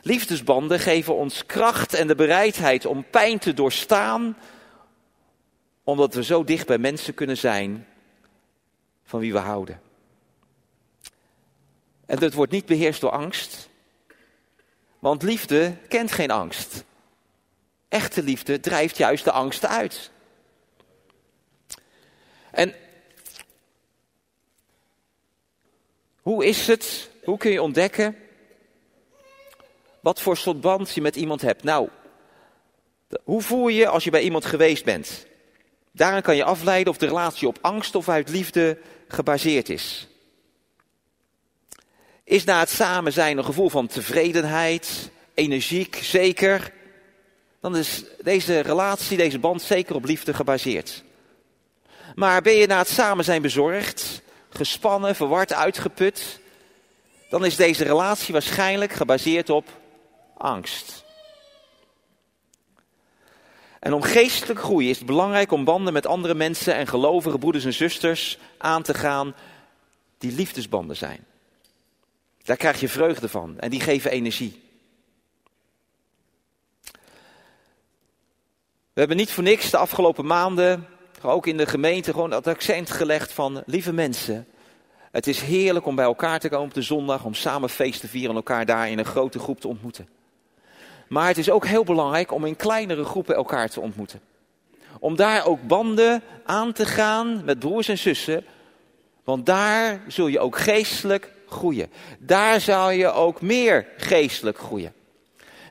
Liefdesbanden 0.02 0.80
geven 0.80 1.14
ons 1.14 1.46
kracht 1.46 1.94
en 1.94 2.06
de 2.06 2.14
bereidheid 2.14 2.86
om 2.86 3.10
pijn 3.10 3.38
te 3.38 3.54
doorstaan, 3.54 4.36
omdat 5.84 6.14
we 6.14 6.24
zo 6.24 6.44
dicht 6.44 6.66
bij 6.66 6.78
mensen 6.78 7.14
kunnen 7.14 7.36
zijn 7.36 7.86
van 9.04 9.20
wie 9.20 9.32
we 9.32 9.38
houden. 9.38 9.80
En 12.06 12.18
dat 12.18 12.32
wordt 12.32 12.52
niet 12.52 12.66
beheerst 12.66 13.00
door 13.00 13.10
angst, 13.10 13.68
want 14.98 15.22
liefde 15.22 15.76
kent 15.88 16.12
geen 16.12 16.30
angst. 16.30 16.84
Echte 17.88 18.22
liefde 18.22 18.60
drijft 18.60 18.96
juist 18.96 19.24
de 19.24 19.32
angst 19.32 19.66
uit. 19.66 20.10
En 22.50 22.74
hoe 26.24 26.44
is 26.44 26.66
het? 26.66 27.10
Hoe 27.24 27.38
kun 27.38 27.50
je 27.50 27.62
ontdekken 27.62 28.16
wat 30.00 30.20
voor 30.20 30.36
soort 30.36 30.60
band 30.60 30.94
je 30.94 31.00
met 31.00 31.16
iemand 31.16 31.40
hebt? 31.40 31.62
Nou, 31.62 31.88
hoe 33.24 33.42
voel 33.42 33.68
je 33.68 33.88
als 33.88 34.04
je 34.04 34.10
bij 34.10 34.22
iemand 34.22 34.44
geweest 34.44 34.84
bent? 34.84 35.26
Daaraan 35.92 36.22
kan 36.22 36.36
je 36.36 36.44
afleiden 36.44 36.92
of 36.92 36.98
de 36.98 37.06
relatie 37.06 37.48
op 37.48 37.58
angst 37.60 37.94
of 37.94 38.08
uit 38.08 38.28
liefde 38.28 38.78
gebaseerd 39.08 39.68
is. 39.68 40.08
Is 42.24 42.44
na 42.44 42.60
het 42.60 42.70
samen 42.70 43.12
zijn 43.12 43.38
een 43.38 43.44
gevoel 43.44 43.68
van 43.68 43.86
tevredenheid, 43.86 45.10
energiek, 45.34 45.96
zeker? 46.02 46.72
Dan 47.60 47.76
is 47.76 48.04
deze 48.22 48.60
relatie, 48.60 49.16
deze 49.16 49.38
band 49.38 49.62
zeker 49.62 49.94
op 49.94 50.04
liefde 50.04 50.34
gebaseerd. 50.34 51.04
Maar 52.14 52.42
ben 52.42 52.54
je 52.54 52.66
na 52.66 52.78
het 52.78 52.88
samen 52.88 53.24
zijn 53.24 53.42
bezorgd, 53.42 54.22
gespannen, 54.56 55.14
verward, 55.14 55.52
uitgeput? 55.52 56.40
Dan 57.28 57.44
is 57.44 57.56
deze 57.56 57.84
relatie 57.84 58.32
waarschijnlijk 58.32 58.92
gebaseerd 58.92 59.50
op 59.50 59.68
angst. 60.36 61.04
En 63.80 63.92
om 63.92 64.02
geestelijk 64.02 64.60
groei 64.60 64.90
is 64.90 64.98
het 64.98 65.06
belangrijk 65.06 65.52
om 65.52 65.64
banden 65.64 65.92
met 65.92 66.06
andere 66.06 66.34
mensen 66.34 66.74
en 66.74 66.86
gelovige 66.86 67.38
broeders 67.38 67.64
en 67.64 67.72
zusters 67.72 68.38
aan 68.58 68.82
te 68.82 68.94
gaan 68.94 69.34
die 70.18 70.32
liefdesbanden 70.32 70.96
zijn. 70.96 71.24
Daar 72.42 72.56
krijg 72.56 72.80
je 72.80 72.88
vreugde 72.88 73.28
van 73.28 73.58
en 73.58 73.70
die 73.70 73.80
geven 73.80 74.10
energie. 74.10 74.62
We 78.92 79.00
hebben 79.00 79.16
niet 79.16 79.32
voor 79.32 79.42
niks 79.42 79.70
de 79.70 79.76
afgelopen 79.76 80.26
maanden, 80.26 80.88
ook 81.30 81.46
in 81.46 81.56
de 81.56 81.66
gemeente, 81.66 82.12
gewoon 82.12 82.30
dat 82.30 82.46
accent 82.46 82.90
gelegd 82.90 83.32
van 83.32 83.62
lieve 83.66 83.92
mensen. 83.92 84.46
Het 85.10 85.26
is 85.26 85.40
heerlijk 85.40 85.86
om 85.86 85.94
bij 85.94 86.04
elkaar 86.04 86.40
te 86.40 86.48
komen 86.48 86.66
op 86.66 86.74
de 86.74 86.82
zondag, 86.82 87.24
om 87.24 87.34
samen 87.34 87.68
feest 87.68 88.00
te 88.00 88.08
vieren 88.08 88.30
en 88.30 88.36
elkaar 88.36 88.66
daar 88.66 88.90
in 88.90 88.98
een 88.98 89.04
grote 89.04 89.38
groep 89.38 89.60
te 89.60 89.68
ontmoeten. 89.68 90.08
Maar 91.08 91.26
het 91.26 91.38
is 91.38 91.50
ook 91.50 91.66
heel 91.66 91.84
belangrijk 91.84 92.32
om 92.32 92.44
in 92.44 92.56
kleinere 92.56 93.04
groepen 93.04 93.34
elkaar 93.34 93.68
te 93.68 93.80
ontmoeten. 93.80 94.20
Om 94.98 95.16
daar 95.16 95.46
ook 95.46 95.66
banden 95.66 96.22
aan 96.44 96.72
te 96.72 96.86
gaan 96.86 97.44
met 97.44 97.58
broers 97.58 97.88
en 97.88 97.98
zussen. 97.98 98.44
Want 99.24 99.46
daar 99.46 100.02
zul 100.08 100.26
je 100.26 100.40
ook 100.40 100.58
geestelijk 100.58 101.30
groeien. 101.48 101.90
Daar 102.18 102.60
zou 102.60 102.92
je 102.92 103.10
ook 103.10 103.40
meer 103.40 103.86
geestelijk 103.96 104.58
groeien. 104.58 104.92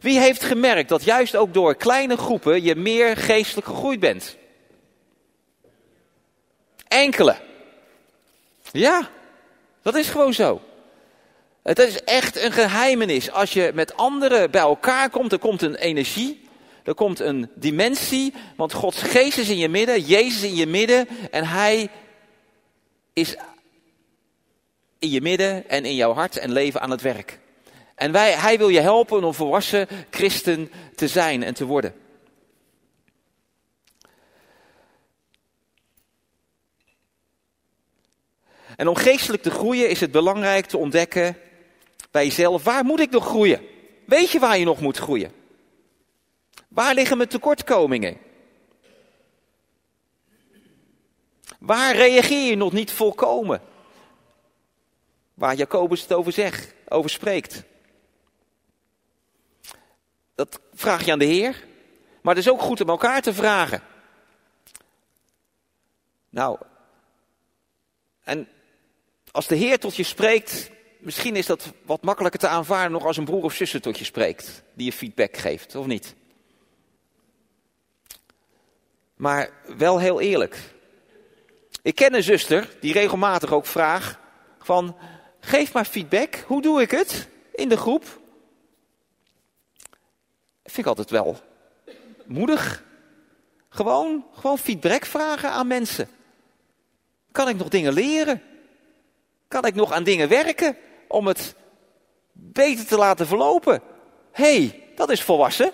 Wie 0.01 0.19
heeft 0.19 0.43
gemerkt 0.43 0.89
dat 0.89 1.03
juist 1.03 1.35
ook 1.35 1.53
door 1.53 1.75
kleine 1.75 2.17
groepen 2.17 2.63
je 2.63 2.75
meer 2.75 3.17
geestelijk 3.17 3.67
gegroeid 3.67 3.99
bent? 3.99 4.37
Enkele. 6.93 7.35
Ja, 8.71 9.09
dat 9.81 9.95
is 9.95 10.09
gewoon 10.09 10.33
zo. 10.33 10.61
Het 11.63 11.79
is 11.79 12.03
echt 12.03 12.41
een 12.41 12.51
geheimenis. 12.51 13.31
Als 13.31 13.53
je 13.53 13.71
met 13.73 13.97
anderen 13.97 14.51
bij 14.51 14.61
elkaar 14.61 15.09
komt, 15.09 15.31
er 15.31 15.39
komt 15.39 15.61
een 15.61 15.75
energie, 15.75 16.47
er 16.83 16.93
komt 16.93 17.19
een 17.19 17.49
dimensie, 17.55 18.33
want 18.55 18.73
Gods 18.73 19.01
geest 19.01 19.37
is 19.37 19.49
in 19.49 19.57
je 19.57 19.69
midden, 19.69 20.01
Jezus 20.01 20.43
in 20.43 20.55
je 20.55 20.65
midden 20.65 21.07
en 21.31 21.45
Hij 21.45 21.89
is 23.13 23.35
in 24.99 25.09
je 25.09 25.21
midden 25.21 25.69
en 25.69 25.85
in 25.85 25.95
jouw 25.95 26.13
hart 26.13 26.37
en 26.37 26.51
leven 26.51 26.81
aan 26.81 26.91
het 26.91 27.01
werk. 27.01 27.39
En 27.95 28.11
wij, 28.11 28.31
Hij 28.31 28.57
wil 28.57 28.69
je 28.69 28.79
helpen 28.79 29.23
om 29.23 29.33
volwassen 29.33 29.87
christen 30.09 30.71
te 30.95 31.07
zijn 31.07 31.43
en 31.43 31.53
te 31.53 31.65
worden. 31.65 32.02
En 38.75 38.87
om 38.87 38.95
geestelijk 38.95 39.43
te 39.43 39.51
groeien 39.51 39.89
is 39.89 39.99
het 39.99 40.11
belangrijk 40.11 40.65
te 40.65 40.77
ontdekken 40.77 41.37
bij 42.11 42.25
jezelf, 42.25 42.63
waar 42.63 42.85
moet 42.85 42.99
ik 42.99 43.09
nog 43.09 43.25
groeien? 43.25 43.61
Weet 44.05 44.29
je 44.29 44.39
waar 44.39 44.57
je 44.57 44.65
nog 44.65 44.81
moet 44.81 44.97
groeien? 44.97 45.31
Waar 46.67 46.93
liggen 46.93 47.17
mijn 47.17 47.29
tekortkomingen? 47.29 48.17
Waar 51.59 51.95
reageer 51.95 52.49
je 52.49 52.55
nog 52.55 52.73
niet 52.73 52.91
volkomen? 52.91 53.61
Waar 55.33 55.55
Jacobus 55.55 56.01
het 56.01 56.13
over 56.13 56.31
zegt, 56.31 56.73
over 56.87 57.09
spreekt. 57.09 57.63
Dat 60.35 60.59
vraag 60.73 61.05
je 61.05 61.11
aan 61.11 61.19
de 61.19 61.25
Heer. 61.25 61.63
Maar 62.21 62.35
het 62.35 62.45
is 62.45 62.51
ook 62.51 62.61
goed 62.61 62.81
om 62.81 62.89
elkaar 62.89 63.21
te 63.21 63.33
vragen. 63.33 63.81
Nou, 66.29 66.57
en 68.23 68.47
als 69.33 69.47
de 69.47 69.55
Heer 69.55 69.79
tot 69.79 69.95
je 69.95 70.03
spreekt, 70.03 70.69
misschien 70.99 71.35
is 71.35 71.45
dat 71.45 71.73
wat 71.85 72.01
makkelijker 72.03 72.39
te 72.39 72.47
aanvaarden 72.47 72.91
nog 72.91 73.05
als 73.05 73.17
een 73.17 73.25
broer 73.25 73.43
of 73.43 73.53
zuster 73.53 73.81
tot 73.81 73.97
je 73.97 74.05
spreekt, 74.05 74.63
die 74.73 74.85
je 74.85 74.93
feedback 74.93 75.37
geeft, 75.37 75.75
of 75.75 75.85
niet? 75.85 76.15
Maar 79.15 79.49
wel 79.77 79.99
heel 79.99 80.21
eerlijk. 80.21 80.57
Ik 81.81 81.95
ken 81.95 82.13
een 82.13 82.23
zuster 82.23 82.69
die 82.79 82.93
regelmatig 82.93 83.51
ook 83.51 83.65
vraagt 83.65 84.17
van, 84.59 84.97
geef 85.39 85.73
maar 85.73 85.85
feedback, 85.85 86.43
hoe 86.47 86.61
doe 86.61 86.81
ik 86.81 86.91
het 86.91 87.27
in 87.53 87.69
de 87.69 87.77
groep? 87.77 88.03
Vind 90.63 90.77
ik 90.77 90.85
altijd 90.85 91.09
wel 91.09 91.39
moedig. 92.25 92.83
Gewoon, 93.69 94.25
gewoon 94.33 94.57
feedback 94.57 95.05
vragen 95.05 95.51
aan 95.51 95.67
mensen. 95.67 96.09
Kan 97.31 97.49
ik 97.49 97.57
nog 97.57 97.69
dingen 97.69 97.93
leren? 97.93 98.41
Kan 99.53 99.65
ik 99.65 99.75
nog 99.75 99.91
aan 99.91 100.03
dingen 100.03 100.29
werken? 100.29 100.77
om 101.13 101.27
het 101.27 101.55
beter 102.31 102.85
te 102.85 102.97
laten 102.97 103.27
verlopen. 103.27 103.81
Hé, 104.31 104.57
hey, 104.57 104.83
dat 104.95 105.09
is 105.09 105.23
volwassen. 105.23 105.71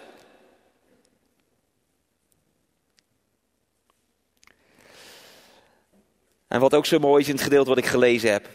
En 6.48 6.60
wat 6.60 6.74
ook 6.74 6.86
zo 6.86 7.00
mooi 7.00 7.22
is 7.22 7.28
in 7.28 7.34
het 7.34 7.44
gedeelte 7.44 7.70
wat 7.70 7.78
ik 7.78 7.86
gelezen 7.86 8.32
heb. 8.32 8.48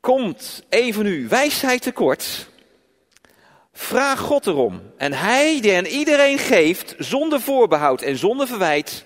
Komt 0.00 0.64
even 0.68 1.04
nu 1.04 1.28
wijsheid 1.28 1.82
tekort. 1.82 2.48
Vraag 3.72 4.20
God 4.20 4.46
erom. 4.46 4.92
En 4.96 5.12
hij 5.12 5.60
die 5.60 5.76
aan 5.76 5.84
iedereen 5.84 6.38
geeft, 6.38 6.94
zonder 6.98 7.40
voorbehoud 7.40 8.02
en 8.02 8.16
zonder 8.16 8.46
verwijt, 8.46 9.04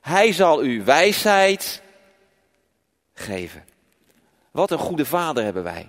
hij 0.00 0.32
zal 0.32 0.64
u 0.64 0.84
wijsheid 0.84 1.82
geven. 3.18 3.64
Wat 4.50 4.70
een 4.70 4.78
goede 4.78 5.04
vader 5.04 5.44
hebben 5.44 5.62
wij. 5.62 5.88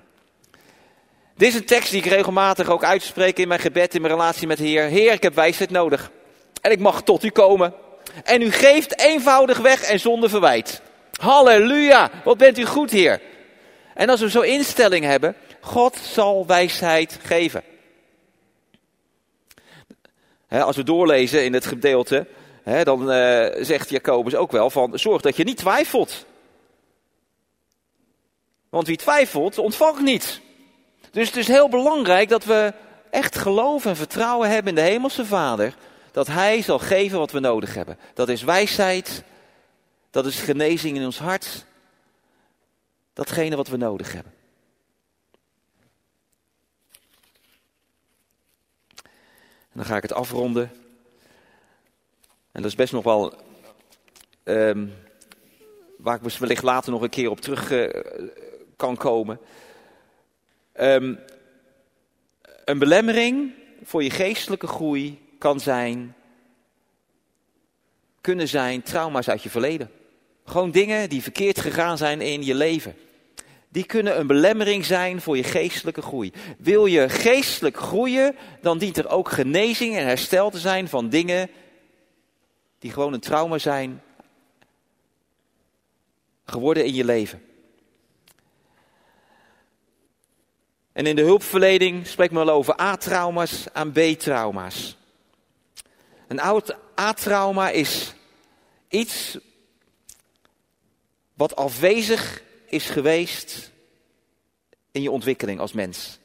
Dit 1.36 1.48
is 1.48 1.56
een 1.56 1.66
tekst 1.66 1.92
die 1.92 2.02
ik 2.04 2.12
regelmatig 2.12 2.70
ook 2.70 2.84
uitspreek 2.84 3.38
in 3.38 3.48
mijn 3.48 3.60
gebed, 3.60 3.96
in 3.96 4.02
mijn 4.02 4.14
relatie 4.14 4.48
met 4.48 4.58
de 4.58 4.64
Heer. 4.64 4.84
Heer, 4.84 5.12
ik 5.12 5.24
heb 5.24 5.36
wijsheid 5.36 5.70
nodig. 5.70 6.12
En 6.62 6.72
ik 6.72 6.80
mag 6.80 7.04
tot 7.04 7.24
u 7.24 7.30
komen. 7.30 7.74
En 8.24 8.42
u 8.42 8.52
geeft 8.52 9.00
eenvoudig 9.00 9.58
weg 9.58 9.82
en 9.82 10.00
zonder 10.00 10.30
verwijt. 10.30 10.82
Halleluja, 11.20 12.10
wat 12.24 12.38
bent 12.38 12.58
u 12.58 12.66
goed, 12.66 12.92
Heer. 12.92 13.22
En 13.94 14.10
als 14.10 14.20
we 14.20 14.30
zo'n 14.30 14.46
instelling 14.46 15.06
hebben, 15.06 15.36
God 15.60 15.98
zal 15.98 16.46
wijsheid 16.48 17.20
geven. 17.24 17.64
als 20.50 20.76
we 20.76 20.84
doorlezen 20.84 21.46
in 21.46 21.54
het 21.54 21.66
gedeelte, 21.66 22.28
dan 22.84 23.12
uh, 23.12 23.46
zegt 23.60 23.90
Jacobus 23.90 24.36
ook 24.36 24.52
wel 24.52 24.70
van, 24.70 25.00
zorg 25.00 25.22
dat 25.22 25.36
je 25.36 25.44
niet 25.44 25.58
twijfelt. 25.58 26.26
Want 28.70 28.88
wie 28.88 28.98
twijfelt, 28.98 29.58
ontvangt 29.58 30.02
niet. 30.02 30.42
Dus 31.12 31.28
het 31.28 31.38
is 31.38 31.48
heel 31.48 31.70
belangrijk 31.70 32.30
dat 32.30 32.46
we 32.46 32.74
echt 33.10 33.38
geloof 33.38 33.86
en 33.86 33.96
vertrouwen 33.96 34.50
hebben 34.50 34.70
in 34.70 34.84
de 34.84 34.90
Hemelse 34.90 35.26
Vader. 35.26 35.76
Dat 36.12 36.28
Hij 36.28 36.62
zal 36.62 36.80
geven 36.80 37.20
wat 37.20 37.32
we 37.32 37.40
nodig 37.40 37.74
hebben. 37.74 37.98
Dat 38.14 38.30
is 38.30 38.44
wijsheid 38.44 39.24
Dat 40.10 40.26
is 40.26 40.40
genezing 40.40 40.98
in 40.98 41.06
ons 41.06 41.20
hart. 41.20 41.66
Datgene 43.14 43.56
wat 43.56 43.68
we 43.68 43.78
nodig 43.78 44.14
hebben. 44.14 44.34
En 49.72 49.86
dan 49.86 49.86
ga 49.86 49.96
ik 49.96 50.02
het 50.02 50.14
afronden. 50.14 50.72
En 52.52 52.62
dat 52.62 52.66
is 52.66 52.76
best 52.76 52.94
nog 52.94 53.04
wel. 53.04 53.34
ehm, 54.44 54.88
waar 55.98 56.16
ik 56.24 56.38
wellicht 56.38 56.64
later 56.64 56.92
nog 56.92 57.02
een 57.02 57.10
keer 57.10 57.30
op 57.30 57.42
terug 57.42 57.72
eh, 57.72 58.04
kan 58.80 58.98
komen. 58.98 59.40
Ehm, 60.72 61.16
een 62.66 62.80
belemmering 62.80 63.54
voor 63.84 64.04
je 64.04 64.10
geestelijke 64.10 64.68
groei 64.68 65.20
kan 65.38 65.60
zijn. 65.60 66.16
Kunnen 68.22 68.48
zijn 68.48 68.82
trauma's 68.82 69.30
uit 69.30 69.44
je 69.44 69.50
verleden. 69.50 69.92
Gewoon 70.46 70.72
dingen 70.72 71.10
die 71.10 71.22
verkeerd 71.22 71.60
gegaan 71.60 71.98
zijn 71.98 72.22
in 72.22 72.44
je 72.44 72.56
leven. 72.56 72.96
Die 73.70 73.86
kunnen 73.86 74.20
een 74.20 74.28
belemmering 74.28 74.86
zijn 74.86 75.22
voor 75.22 75.38
je 75.38 75.44
geestelijke 75.44 76.02
groei. 76.02 76.32
Wil 76.58 76.86
je 76.86 77.10
geestelijk 77.10 77.78
groeien, 77.78 78.36
dan 78.62 78.78
dient 78.78 78.98
er 78.98 79.10
ook 79.10 79.30
genezing 79.30 79.96
en 79.96 80.06
herstel 80.06 80.50
te 80.50 80.60
zijn 80.60 80.88
van 80.88 81.10
dingen 81.10 81.50
die 82.80 82.92
gewoon 82.92 83.14
een 83.14 83.20
trauma 83.20 83.58
zijn 83.58 84.02
geworden 86.46 86.86
in 86.86 86.94
je 86.94 87.06
leven. 87.06 87.49
En 91.00 91.06
in 91.06 91.16
de 91.16 91.22
hulpverlening 91.22 92.08
spreekt 92.08 92.32
men 92.32 92.46
wel 92.46 92.56
over 92.56 92.82
A-trauma's 92.82 93.66
en 93.74 93.92
B-trauma's. 93.92 94.98
Een 96.28 96.40
oud 96.40 96.76
A-trauma 97.00 97.70
is 97.70 98.14
iets 98.90 99.38
wat 101.34 101.56
afwezig 101.56 102.42
is 102.66 102.90
geweest 102.90 103.72
in 104.92 105.02
je 105.02 105.12
ontwikkeling 105.12 105.60
als 105.60 105.74
mens. 105.74 106.20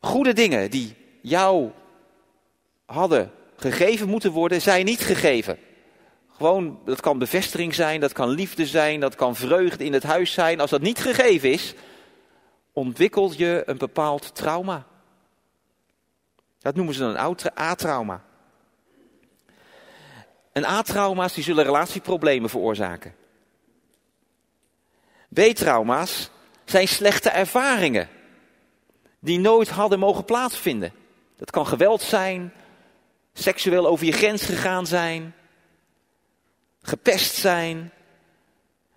Goede 0.00 0.32
dingen 0.32 0.70
die 0.70 0.94
jou 1.22 1.70
hadden 2.86 3.30
gegeven 3.56 4.08
moeten 4.08 4.30
worden, 4.30 4.62
zijn 4.62 4.84
niet 4.84 5.00
gegeven. 5.00 5.58
Gewoon, 6.36 6.80
dat 6.84 7.00
kan 7.00 7.18
bevestiging 7.18 7.74
zijn, 7.74 8.00
dat 8.00 8.12
kan 8.12 8.28
liefde 8.28 8.66
zijn, 8.66 9.00
dat 9.00 9.14
kan 9.14 9.36
vreugde 9.36 9.84
in 9.84 9.92
het 9.92 10.02
huis 10.02 10.32
zijn. 10.32 10.60
Als 10.60 10.70
dat 10.70 10.80
niet 10.80 10.98
gegeven 10.98 11.50
is, 11.50 11.74
ontwikkelt 12.76 13.36
je 13.36 13.62
een 13.66 13.78
bepaald 13.78 14.34
trauma. 14.34 14.86
Dat 16.58 16.74
noemen 16.74 16.94
ze 16.94 17.04
een 17.04 17.16
oud 17.16 17.58
A-trauma. 17.58 18.24
En 20.52 20.64
A-trauma's 20.64 21.34
die 21.34 21.44
zullen 21.44 21.64
relatieproblemen 21.64 22.50
veroorzaken. 22.50 23.14
B-trauma's 25.34 26.30
zijn 26.64 26.88
slechte 26.88 27.30
ervaringen 27.30 28.08
die 29.18 29.38
nooit 29.38 29.68
hadden 29.68 29.98
mogen 29.98 30.24
plaatsvinden. 30.24 30.92
Dat 31.36 31.50
kan 31.50 31.66
geweld 31.66 32.02
zijn, 32.02 32.52
seksueel 33.32 33.86
over 33.86 34.06
je 34.06 34.12
grens 34.12 34.42
gegaan 34.42 34.86
zijn, 34.86 35.34
gepest 36.82 37.34
zijn. 37.34 37.92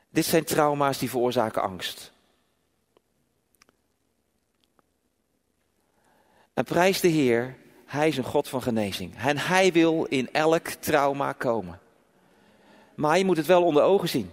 Dit 0.10 0.26
zijn 0.26 0.44
trauma's 0.44 0.98
die 0.98 1.10
veroorzaken 1.10 1.62
angst. 1.62 2.12
En 6.60 6.66
prijs 6.66 7.02
de 7.02 7.08
Heer, 7.08 7.56
Hij 7.86 8.08
is 8.08 8.18
een 8.18 8.24
God 8.24 8.50
van 8.50 8.62
genezing. 8.62 9.18
En 9.18 9.38
Hij 9.38 9.72
wil 9.72 10.04
in 10.04 10.30
elk 10.32 10.68
trauma 10.68 11.32
komen. 11.32 11.80
Maar 12.96 13.18
je 13.18 13.26
moet 13.26 13.38
het 13.38 13.46
wel 13.46 13.64
onder 13.64 13.84
ogen 13.84 14.10
zien. 14.10 14.32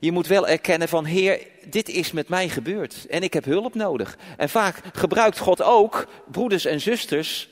Je 0.00 0.12
moet 0.12 0.26
wel 0.26 0.48
erkennen 0.48 0.88
van 0.88 1.04
Heer, 1.04 1.46
dit 1.66 1.88
is 1.88 2.12
met 2.12 2.28
mij 2.28 2.48
gebeurd 2.48 3.06
en 3.06 3.22
ik 3.22 3.32
heb 3.32 3.44
hulp 3.44 3.74
nodig. 3.74 4.18
En 4.36 4.48
vaak 4.48 4.80
gebruikt 4.92 5.38
God 5.38 5.62
ook 5.62 6.06
broeders 6.30 6.64
en 6.64 6.80
zusters, 6.80 7.48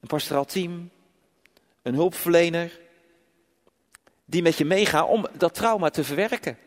een 0.00 0.08
pastoraal 0.08 0.44
team, 0.44 0.90
een 1.82 1.94
hulpverlener, 1.94 2.78
die 4.24 4.42
met 4.42 4.58
je 4.58 4.64
meegaan 4.64 5.06
om 5.06 5.26
dat 5.36 5.54
trauma 5.54 5.90
te 5.90 6.04
verwerken. 6.04 6.58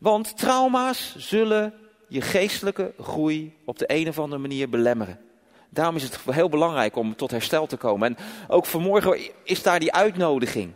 Want 0.00 0.36
trauma's 0.36 1.14
zullen 1.16 1.79
je 2.10 2.20
geestelijke 2.20 2.92
groei 3.00 3.56
op 3.64 3.78
de 3.78 3.84
een 3.86 4.08
of 4.08 4.18
andere 4.18 4.40
manier 4.40 4.68
belemmeren. 4.68 5.20
Daarom 5.68 5.96
is 5.96 6.02
het 6.02 6.18
heel 6.30 6.48
belangrijk 6.48 6.96
om 6.96 7.16
tot 7.16 7.30
herstel 7.30 7.66
te 7.66 7.76
komen. 7.76 8.08
En 8.08 8.24
ook 8.48 8.66
vanmorgen 8.66 9.18
is 9.42 9.62
daar 9.62 9.80
die 9.80 9.92
uitnodiging. 9.92 10.72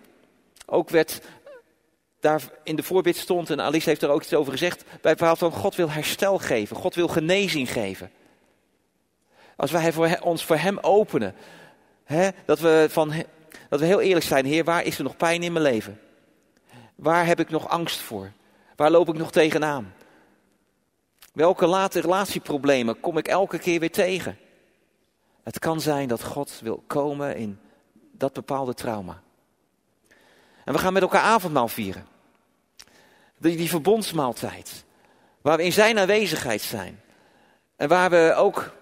Ook 0.66 0.90
werd 0.90 1.20
daar 2.20 2.42
in 2.62 2.76
de 2.76 2.82
voorbid 2.82 3.16
stond, 3.16 3.50
en 3.50 3.60
Alice 3.60 3.88
heeft 3.88 4.02
er 4.02 4.08
ook 4.08 4.22
iets 4.22 4.34
over 4.34 4.52
gezegd, 4.52 4.84
bij 5.00 5.10
het 5.10 5.18
verhaal 5.18 5.36
van 5.36 5.52
God 5.52 5.74
wil 5.74 5.90
herstel 5.90 6.38
geven, 6.38 6.76
God 6.76 6.94
wil 6.94 7.08
genezing 7.08 7.72
geven. 7.72 8.10
Als 9.56 9.70
wij 9.70 9.92
voor, 9.92 10.18
ons 10.20 10.44
voor 10.44 10.56
Hem 10.56 10.78
openen, 10.78 11.34
hè, 12.04 12.28
dat, 12.44 12.60
we 12.60 12.86
van, 12.90 13.12
dat 13.68 13.80
we 13.80 13.86
heel 13.86 14.00
eerlijk 14.00 14.26
zijn, 14.26 14.44
Heer, 14.44 14.64
waar 14.64 14.84
is 14.84 14.98
er 14.98 15.04
nog 15.04 15.16
pijn 15.16 15.42
in 15.42 15.52
mijn 15.52 15.64
leven? 15.64 16.00
Waar 16.94 17.26
heb 17.26 17.40
ik 17.40 17.50
nog 17.50 17.68
angst 17.68 18.00
voor? 18.00 18.32
Waar 18.76 18.90
loop 18.90 19.08
ik 19.08 19.14
nog 19.14 19.32
tegenaan? 19.32 19.94
Welke 21.34 21.66
late 21.66 22.00
relatieproblemen 22.00 23.00
kom 23.00 23.18
ik 23.18 23.28
elke 23.28 23.58
keer 23.58 23.80
weer 23.80 23.90
tegen? 23.90 24.38
Het 25.42 25.58
kan 25.58 25.80
zijn 25.80 26.08
dat 26.08 26.22
God 26.22 26.60
wil 26.62 26.82
komen 26.86 27.36
in 27.36 27.58
dat 28.12 28.32
bepaalde 28.32 28.74
trauma. 28.74 29.22
En 30.64 30.72
we 30.72 30.78
gaan 30.78 30.92
met 30.92 31.02
elkaar 31.02 31.22
avondmaal 31.22 31.68
vieren. 31.68 32.06
Die, 33.38 33.56
die 33.56 33.68
verbondsmaaltijd. 33.68 34.84
Waar 35.40 35.56
we 35.56 35.64
in 35.64 35.72
zijn 35.72 35.98
aanwezigheid 35.98 36.62
zijn. 36.62 37.00
En 37.76 37.88
waar 37.88 38.10
we 38.10 38.34
ook, 38.36 38.74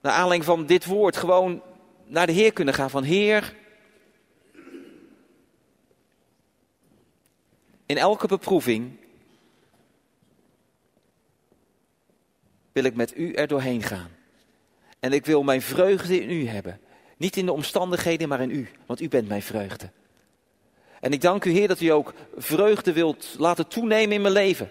naar 0.00 0.12
aanleiding 0.12 0.44
van 0.44 0.66
dit 0.66 0.84
woord, 0.84 1.16
gewoon 1.16 1.62
naar 2.04 2.26
de 2.26 2.32
Heer 2.32 2.52
kunnen 2.52 2.74
gaan. 2.74 2.90
Van 2.90 3.02
Heer, 3.02 3.54
in 7.86 7.98
elke 7.98 8.26
beproeving 8.26 8.98
wil 12.72 12.84
ik 12.84 12.94
met 12.94 13.16
u 13.16 13.32
er 13.32 13.46
doorheen 13.46 13.82
gaan. 13.82 14.10
En 15.00 15.12
ik 15.12 15.26
wil 15.26 15.42
mijn 15.42 15.62
vreugde 15.62 16.20
in 16.20 16.30
u 16.30 16.46
hebben. 16.46 16.80
Niet 17.16 17.36
in 17.36 17.46
de 17.46 17.52
omstandigheden, 17.52 18.28
maar 18.28 18.40
in 18.40 18.50
u. 18.50 18.68
Want 18.86 19.00
u 19.00 19.08
bent 19.08 19.28
mijn 19.28 19.42
vreugde. 19.42 19.90
En 21.00 21.12
ik 21.12 21.20
dank 21.20 21.44
u, 21.44 21.50
Heer, 21.50 21.68
dat 21.68 21.80
u 21.80 21.88
ook 21.88 22.12
vreugde 22.36 22.92
wilt 22.92 23.34
laten 23.38 23.68
toenemen 23.68 24.14
in 24.14 24.22
mijn 24.22 24.34
leven. 24.34 24.70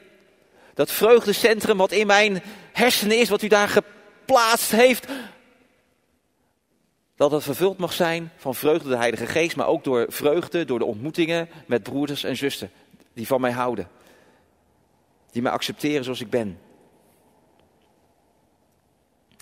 Dat 0.74 0.92
vreugdecentrum 0.92 1.78
wat 1.78 1.92
in 1.92 2.08
mijn 2.08 2.42
hersenen 2.72 3.20
is, 3.20 3.30
wat 3.30 3.42
u 3.42 3.48
daar 3.48 3.68
geplaatst 3.70 4.72
heeft. 4.72 5.08
Dat 7.16 7.32
het 7.32 7.44
vervuld 7.44 7.78
mag 7.78 7.94
zijn 7.94 8.32
van 8.38 8.56
vreugde 8.56 8.90
de 8.90 8.98
Heilige 8.98 9.26
Geest, 9.26 9.56
maar 9.56 9.68
ook 9.68 9.84
door 9.84 10.06
vreugde, 10.10 10.66
door 10.66 10.80
de 10.80 10.86
ontmoetingen 10.86 11.50
met 11.66 11.84
broeders 11.84 12.24
en 12.24 12.36
zussen 12.36 12.72
die 13.14 13.28
van 13.28 13.42
mij 13.42 13.52
houden. 13.52 13.88
Die 15.32 15.42
mij 15.42 15.52
accepteren 15.52 16.04
zoals 16.04 16.22
ik 16.22 16.30
ben. 16.30 16.60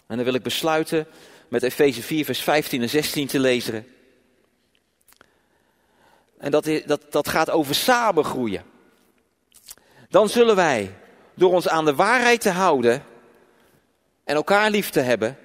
En 0.08 0.16
dan 0.16 0.26
wil 0.26 0.34
ik 0.34 0.44
besluiten 0.44 1.08
met 1.48 1.64
Efeze 1.64 2.02
4, 2.02 2.26
vers 2.26 2.42
15 2.42 2.82
en 2.82 2.90
16 2.90 3.28
te 3.28 3.40
lezen. 3.40 3.88
En 6.38 6.52
dat, 6.52 6.70
dat, 6.86 7.12
dat 7.12 7.30
gaat 7.30 7.50
over 7.50 7.76
samen 7.76 8.24
groeien. 8.24 8.64
Dan 10.10 10.30
zullen 10.30 10.56
wij, 10.56 10.96
door 11.34 11.54
ons 11.54 11.68
aan 11.68 11.86
de 11.86 11.96
waarheid 11.96 12.42
te 12.42 12.50
houden 12.50 13.04
en 14.24 14.36
elkaar 14.36 14.70
lief 14.70 14.90
te 14.90 15.00
hebben, 15.00 15.38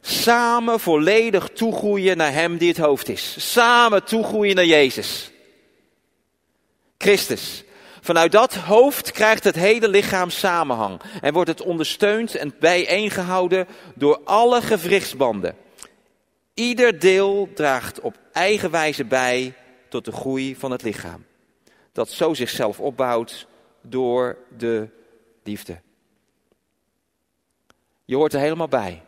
samen 0.00 0.80
volledig 0.80 1.48
toegroeien 1.48 2.16
naar 2.16 2.32
Hem 2.32 2.56
die 2.56 2.68
het 2.68 2.78
hoofd 2.78 3.08
is. 3.08 3.52
Samen 3.52 4.04
toegroeien 4.04 4.54
naar 4.54 4.64
Jezus. 4.64 5.30
Christus. 6.98 7.64
Vanuit 8.08 8.32
dat 8.32 8.54
hoofd 8.54 9.12
krijgt 9.12 9.44
het 9.44 9.54
hele 9.54 9.88
lichaam 9.88 10.30
samenhang 10.30 11.00
en 11.20 11.32
wordt 11.32 11.48
het 11.48 11.62
ondersteund 11.62 12.34
en 12.34 12.54
bijeengehouden 12.60 13.66
door 13.94 14.20
alle 14.24 14.62
gewrichtsbanden. 14.62 15.56
Ieder 16.54 16.98
deel 16.98 17.48
draagt 17.54 18.00
op 18.00 18.18
eigen 18.32 18.70
wijze 18.70 19.04
bij 19.04 19.54
tot 19.88 20.04
de 20.04 20.12
groei 20.12 20.56
van 20.56 20.70
het 20.70 20.82
lichaam. 20.82 21.24
Dat 21.92 22.10
zo 22.10 22.34
zichzelf 22.34 22.80
opbouwt 22.80 23.46
door 23.82 24.38
de 24.56 24.88
liefde. 25.42 25.80
Je 28.04 28.16
hoort 28.16 28.32
er 28.32 28.40
helemaal 28.40 28.68
bij. 28.68 29.02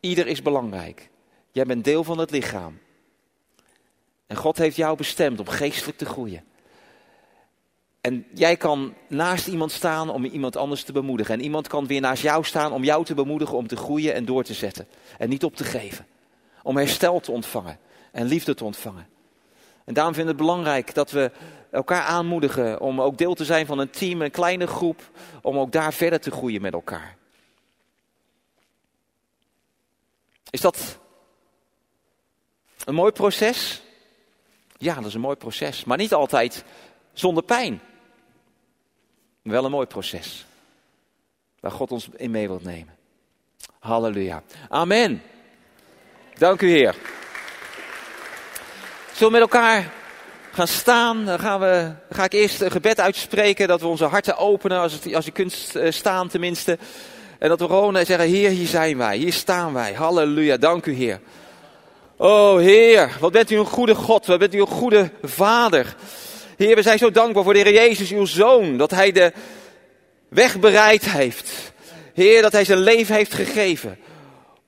Ieder 0.00 0.26
is 0.26 0.42
belangrijk. 0.42 1.08
Jij 1.52 1.64
bent 1.64 1.84
deel 1.84 2.04
van 2.04 2.18
het 2.18 2.30
lichaam. 2.30 2.78
En 4.26 4.36
God 4.36 4.58
heeft 4.58 4.76
jou 4.76 4.96
bestemd 4.96 5.40
om 5.40 5.48
geestelijk 5.48 5.98
te 5.98 6.06
groeien. 6.06 6.44
En 8.06 8.26
jij 8.34 8.56
kan 8.56 8.94
naast 9.08 9.46
iemand 9.46 9.72
staan 9.72 10.10
om 10.10 10.24
iemand 10.24 10.56
anders 10.56 10.82
te 10.82 10.92
bemoedigen. 10.92 11.34
En 11.34 11.40
iemand 11.40 11.68
kan 11.68 11.86
weer 11.86 12.00
naast 12.00 12.22
jou 12.22 12.44
staan 12.44 12.72
om 12.72 12.84
jou 12.84 13.04
te 13.04 13.14
bemoedigen 13.14 13.56
om 13.56 13.66
te 13.66 13.76
groeien 13.76 14.14
en 14.14 14.24
door 14.24 14.44
te 14.44 14.54
zetten. 14.54 14.88
En 15.18 15.28
niet 15.28 15.44
op 15.44 15.56
te 15.56 15.64
geven. 15.64 16.06
Om 16.62 16.76
herstel 16.76 17.20
te 17.20 17.32
ontvangen 17.32 17.78
en 18.12 18.26
liefde 18.26 18.54
te 18.54 18.64
ontvangen. 18.64 19.08
En 19.84 19.94
daarom 19.94 20.14
vind 20.14 20.28
ik 20.28 20.32
het 20.32 20.46
belangrijk 20.46 20.94
dat 20.94 21.10
we 21.10 21.30
elkaar 21.70 22.02
aanmoedigen 22.02 22.80
om 22.80 23.00
ook 23.00 23.18
deel 23.18 23.34
te 23.34 23.44
zijn 23.44 23.66
van 23.66 23.78
een 23.78 23.90
team, 23.90 24.22
een 24.22 24.30
kleine 24.30 24.66
groep, 24.66 25.10
om 25.42 25.58
ook 25.58 25.72
daar 25.72 25.92
verder 25.92 26.20
te 26.20 26.30
groeien 26.30 26.62
met 26.62 26.72
elkaar. 26.72 27.16
Is 30.50 30.60
dat 30.60 30.98
een 32.84 32.94
mooi 32.94 33.12
proces? 33.12 33.82
Ja, 34.76 34.94
dat 34.94 35.06
is 35.06 35.14
een 35.14 35.20
mooi 35.20 35.36
proces, 35.36 35.84
maar 35.84 35.98
niet 35.98 36.14
altijd 36.14 36.64
zonder 37.12 37.42
pijn. 37.42 37.80
Wel 39.46 39.64
een 39.64 39.70
mooi 39.70 39.86
proces. 39.86 40.46
Waar 41.60 41.70
God 41.70 41.90
ons 41.90 42.08
in 42.16 42.30
mee 42.30 42.48
wilt 42.48 42.64
nemen. 42.64 42.94
Halleluja. 43.78 44.42
Amen. 44.68 45.22
Dank 46.38 46.60
u, 46.60 46.70
Heer. 46.70 46.94
Zullen 49.12 49.32
we 49.32 49.38
met 49.38 49.40
elkaar 49.40 49.92
gaan 50.52 50.66
staan? 50.66 51.24
Dan 51.24 51.38
gaan 51.38 51.60
we, 51.60 51.92
ga 52.10 52.24
ik 52.24 52.32
eerst 52.32 52.60
een 52.60 52.70
gebed 52.70 53.00
uitspreken. 53.00 53.68
Dat 53.68 53.80
we 53.80 53.86
onze 53.86 54.04
harten 54.04 54.36
openen, 54.36 54.78
als, 54.78 54.92
het, 54.92 55.14
als 55.14 55.24
je 55.24 55.30
kunt 55.30 55.72
eh, 55.74 55.90
staan 55.90 56.28
tenminste. 56.28 56.78
En 57.38 57.48
dat 57.48 57.60
we 57.60 57.66
gewoon 57.66 57.96
eh, 57.96 58.06
zeggen, 58.06 58.28
Heer, 58.28 58.50
hier 58.50 58.66
zijn 58.66 58.98
wij. 58.98 59.16
Hier 59.16 59.32
staan 59.32 59.72
wij. 59.72 59.92
Halleluja. 59.92 60.56
Dank 60.56 60.86
u, 60.86 60.92
Heer. 60.92 61.20
Oh, 62.16 62.58
Heer, 62.58 63.16
wat 63.20 63.32
bent 63.32 63.50
u 63.50 63.58
een 63.58 63.66
goede 63.66 63.94
God. 63.94 64.26
Wat 64.26 64.38
bent 64.38 64.54
u 64.54 64.60
een 64.60 64.66
goede 64.66 65.10
Vader. 65.22 65.96
Heer, 66.56 66.74
we 66.74 66.82
zijn 66.82 66.98
zo 66.98 67.10
dankbaar 67.10 67.44
voor 67.44 67.52
de 67.52 67.58
Heer 67.58 67.72
Jezus, 67.72 68.12
uw 68.12 68.24
Zoon. 68.24 68.76
Dat 68.76 68.90
Hij 68.90 69.12
de 69.12 69.32
weg 70.28 70.58
bereid 70.60 71.10
heeft. 71.10 71.72
Heer, 72.14 72.42
dat 72.42 72.52
Hij 72.52 72.64
zijn 72.64 72.78
leven 72.78 73.14
heeft 73.14 73.34
gegeven 73.34 73.98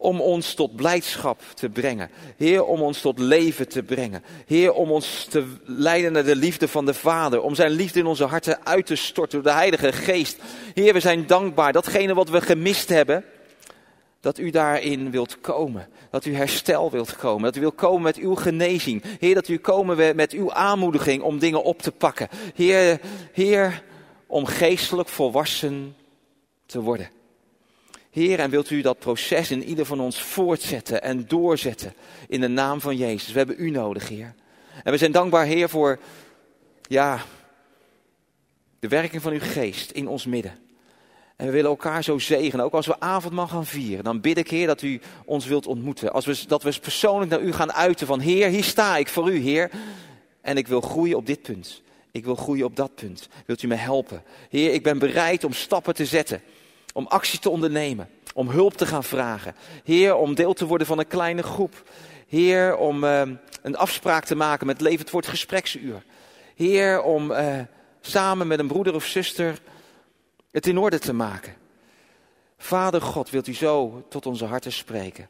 om 0.01 0.20
ons 0.20 0.55
tot 0.55 0.76
blijdschap 0.76 1.41
te 1.55 1.68
brengen. 1.68 2.11
Heer, 2.36 2.64
om 2.64 2.80
ons 2.80 3.01
tot 3.01 3.18
leven 3.18 3.68
te 3.68 3.82
brengen. 3.82 4.22
Heer, 4.47 4.72
om 4.72 4.91
ons 4.91 5.26
te 5.30 5.45
leiden 5.64 6.12
naar 6.12 6.24
de 6.24 6.36
liefde 6.36 6.68
van 6.68 6.86
de 6.86 6.95
Vader. 6.95 7.41
Om 7.41 7.55
zijn 7.55 7.70
liefde 7.70 7.99
in 7.99 8.07
onze 8.07 8.24
harten 8.24 8.66
uit 8.66 8.86
te 8.86 8.97
storten 8.97 9.43
door 9.43 9.53
de 9.53 9.59
Heilige 9.59 9.93
Geest. 9.93 10.36
Heer, 10.74 10.93
we 10.93 11.01
zijn 11.01 11.26
dankbaar. 11.26 11.72
Datgene 11.72 12.14
wat 12.14 12.28
we 12.28 12.41
gemist 12.41 12.89
hebben, 12.89 13.24
dat 14.20 14.38
u 14.38 14.50
daarin 14.50 15.10
wilt 15.10 15.40
komen. 15.40 15.88
Dat 16.10 16.24
u 16.24 16.34
herstel 16.34 16.90
wilt 16.90 17.16
komen. 17.16 17.42
Dat 17.42 17.56
u 17.56 17.60
wilt 17.60 17.74
komen 17.74 18.02
met 18.02 18.16
uw 18.16 18.34
genezing. 18.34 19.02
Heer, 19.18 19.34
dat 19.34 19.48
u 19.48 19.58
komen 19.58 20.16
met 20.16 20.32
uw 20.32 20.52
aanmoediging 20.52 21.22
om 21.22 21.38
dingen 21.38 21.62
op 21.62 21.82
te 21.82 21.92
pakken. 21.92 22.28
Heer, 22.54 23.00
Heer, 23.32 23.82
om 24.26 24.46
geestelijk 24.46 25.08
volwassen 25.08 25.96
te 26.66 26.80
worden. 26.80 27.10
Heer, 28.10 28.38
en 28.38 28.50
wilt 28.50 28.70
u 28.70 28.80
dat 28.80 28.98
proces 28.98 29.50
in 29.50 29.64
ieder 29.64 29.84
van 29.84 30.00
ons 30.00 30.22
voortzetten 30.22 31.02
en 31.02 31.26
doorzetten 31.26 31.94
in 32.28 32.40
de 32.40 32.48
naam 32.48 32.80
van 32.80 32.96
Jezus. 32.96 33.32
We 33.32 33.38
hebben 33.38 33.56
u 33.58 33.70
nodig, 33.70 34.08
Heer. 34.08 34.34
En 34.84 34.92
we 34.92 34.98
zijn 34.98 35.12
dankbaar, 35.12 35.44
Heer, 35.44 35.68
voor, 35.68 35.98
ja, 36.82 37.20
de 38.78 38.88
werking 38.88 39.22
van 39.22 39.32
uw 39.32 39.40
geest 39.40 39.90
in 39.90 40.08
ons 40.08 40.26
midden. 40.26 40.67
En 41.39 41.47
we 41.47 41.53
willen 41.53 41.70
elkaar 41.70 42.05
zo 42.05 42.18
zegenen. 42.18 42.64
Ook 42.64 42.72
als 42.72 42.86
we 42.86 43.01
avondmaal 43.01 43.49
gaan 43.49 43.66
vieren, 43.66 44.05
dan 44.05 44.20
bid 44.20 44.39
ik, 44.39 44.51
Heer, 44.51 44.66
dat 44.66 44.82
u 44.82 45.01
ons 45.24 45.47
wilt 45.47 45.66
ontmoeten. 45.66 46.12
Als 46.12 46.26
we, 46.26 46.39
dat 46.47 46.62
we 46.62 46.78
persoonlijk 46.80 47.30
naar 47.30 47.41
u 47.41 47.53
gaan 47.53 47.72
uiten 47.72 48.07
van, 48.07 48.20
Heer, 48.20 48.49
hier 48.49 48.64
sta 48.64 48.97
ik 48.97 49.09
voor 49.09 49.30
u, 49.32 49.39
Heer. 49.39 49.70
En 50.41 50.57
ik 50.57 50.68
wil 50.68 50.80
groeien 50.80 51.16
op 51.16 51.26
dit 51.26 51.43
punt. 51.43 51.82
Ik 52.11 52.24
wil 52.24 52.34
groeien 52.34 52.64
op 52.64 52.76
dat 52.76 52.95
punt. 52.95 53.28
Wilt 53.47 53.62
u 53.62 53.66
me 53.66 53.74
helpen? 53.74 54.22
Heer, 54.51 54.72
ik 54.72 54.82
ben 54.82 54.99
bereid 54.99 55.45
om 55.45 55.53
stappen 55.53 55.95
te 55.95 56.07
zetten. 56.07 56.43
Om 56.93 57.07
actie 57.07 57.39
te 57.39 57.51
ondernemen. 57.51 58.09
Om 58.34 58.49
hulp 58.49 58.76
te 58.76 58.86
gaan 58.86 59.05
vragen. 59.05 59.55
Heer, 59.84 60.14
om 60.14 60.34
deel 60.34 60.53
te 60.53 60.66
worden 60.66 60.86
van 60.86 60.99
een 60.99 61.07
kleine 61.07 61.43
groep. 61.43 61.91
Heer, 62.28 62.76
om 62.76 63.05
uh, 63.05 63.22
een 63.62 63.76
afspraak 63.76 64.24
te 64.24 64.34
maken 64.34 64.66
met 64.66 64.80
Levend 64.80 65.11
Wordt 65.11 65.26
Gespreksuur. 65.26 66.03
Heer, 66.55 67.03
om 67.03 67.30
uh, 67.30 67.59
samen 68.01 68.47
met 68.47 68.59
een 68.59 68.66
broeder 68.66 68.95
of 68.95 69.05
zuster 69.05 69.59
het 70.51 70.66
in 70.66 70.78
orde 70.78 70.99
te 70.99 71.12
maken. 71.12 71.55
Vader 72.59 73.03
God, 73.03 73.30
wilt 73.30 73.46
u 73.46 73.55
zo 73.55 74.05
tot 74.09 74.26
onze 74.26 74.44
harten 74.44 74.72
spreken. 74.72 75.28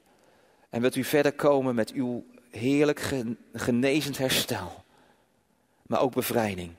En 0.71 0.81
wilt 0.81 0.97
u 0.97 1.05
verder 1.05 1.33
komen 1.33 1.75
met 1.75 1.93
uw 1.93 2.25
heerlijk 2.51 3.13
genezend 3.53 4.19
herstel. 4.19 4.85
Maar 5.87 6.01
ook 6.01 6.15
bevrijding. 6.15 6.73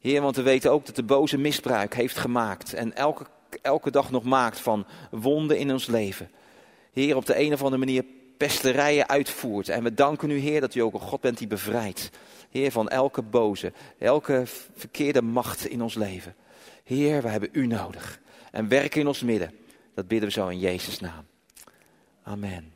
Heer, 0.00 0.20
want 0.20 0.36
we 0.36 0.42
weten 0.42 0.70
ook 0.70 0.86
dat 0.86 0.96
de 0.96 1.02
boze 1.02 1.38
misbruik 1.38 1.94
heeft 1.94 2.16
gemaakt. 2.16 2.74
En 2.74 2.96
elke, 2.96 3.26
elke 3.62 3.90
dag 3.90 4.10
nog 4.10 4.24
maakt 4.24 4.60
van 4.60 4.86
wonden 5.10 5.58
in 5.58 5.72
ons 5.72 5.86
leven. 5.86 6.30
Heer, 6.92 7.16
op 7.16 7.26
de 7.26 7.38
een 7.38 7.52
of 7.52 7.62
andere 7.62 7.84
manier 7.84 8.04
pesterijen 8.36 9.08
uitvoert. 9.08 9.68
En 9.68 9.82
we 9.82 9.94
danken 9.94 10.30
u, 10.30 10.38
Heer, 10.38 10.60
dat 10.60 10.74
u 10.74 10.80
ook 10.80 10.94
een 10.94 11.00
God 11.00 11.20
bent 11.20 11.38
die 11.38 11.46
bevrijdt. 11.46 12.10
Heer, 12.50 12.72
van 12.72 12.88
elke 12.88 13.22
boze, 13.22 13.72
elke 13.98 14.42
verkeerde 14.74 15.22
macht 15.22 15.66
in 15.66 15.82
ons 15.82 15.94
leven. 15.94 16.34
Heer, 16.90 17.22
we 17.22 17.28
hebben 17.28 17.48
u 17.52 17.66
nodig. 17.66 18.20
En 18.50 18.68
werk 18.68 18.94
in 18.94 19.06
ons 19.06 19.22
midden. 19.22 19.52
Dat 19.94 20.08
bidden 20.08 20.28
we 20.28 20.34
zo 20.34 20.48
in 20.48 20.58
Jezus' 20.58 21.00
naam. 21.00 21.26
Amen. 22.22 22.72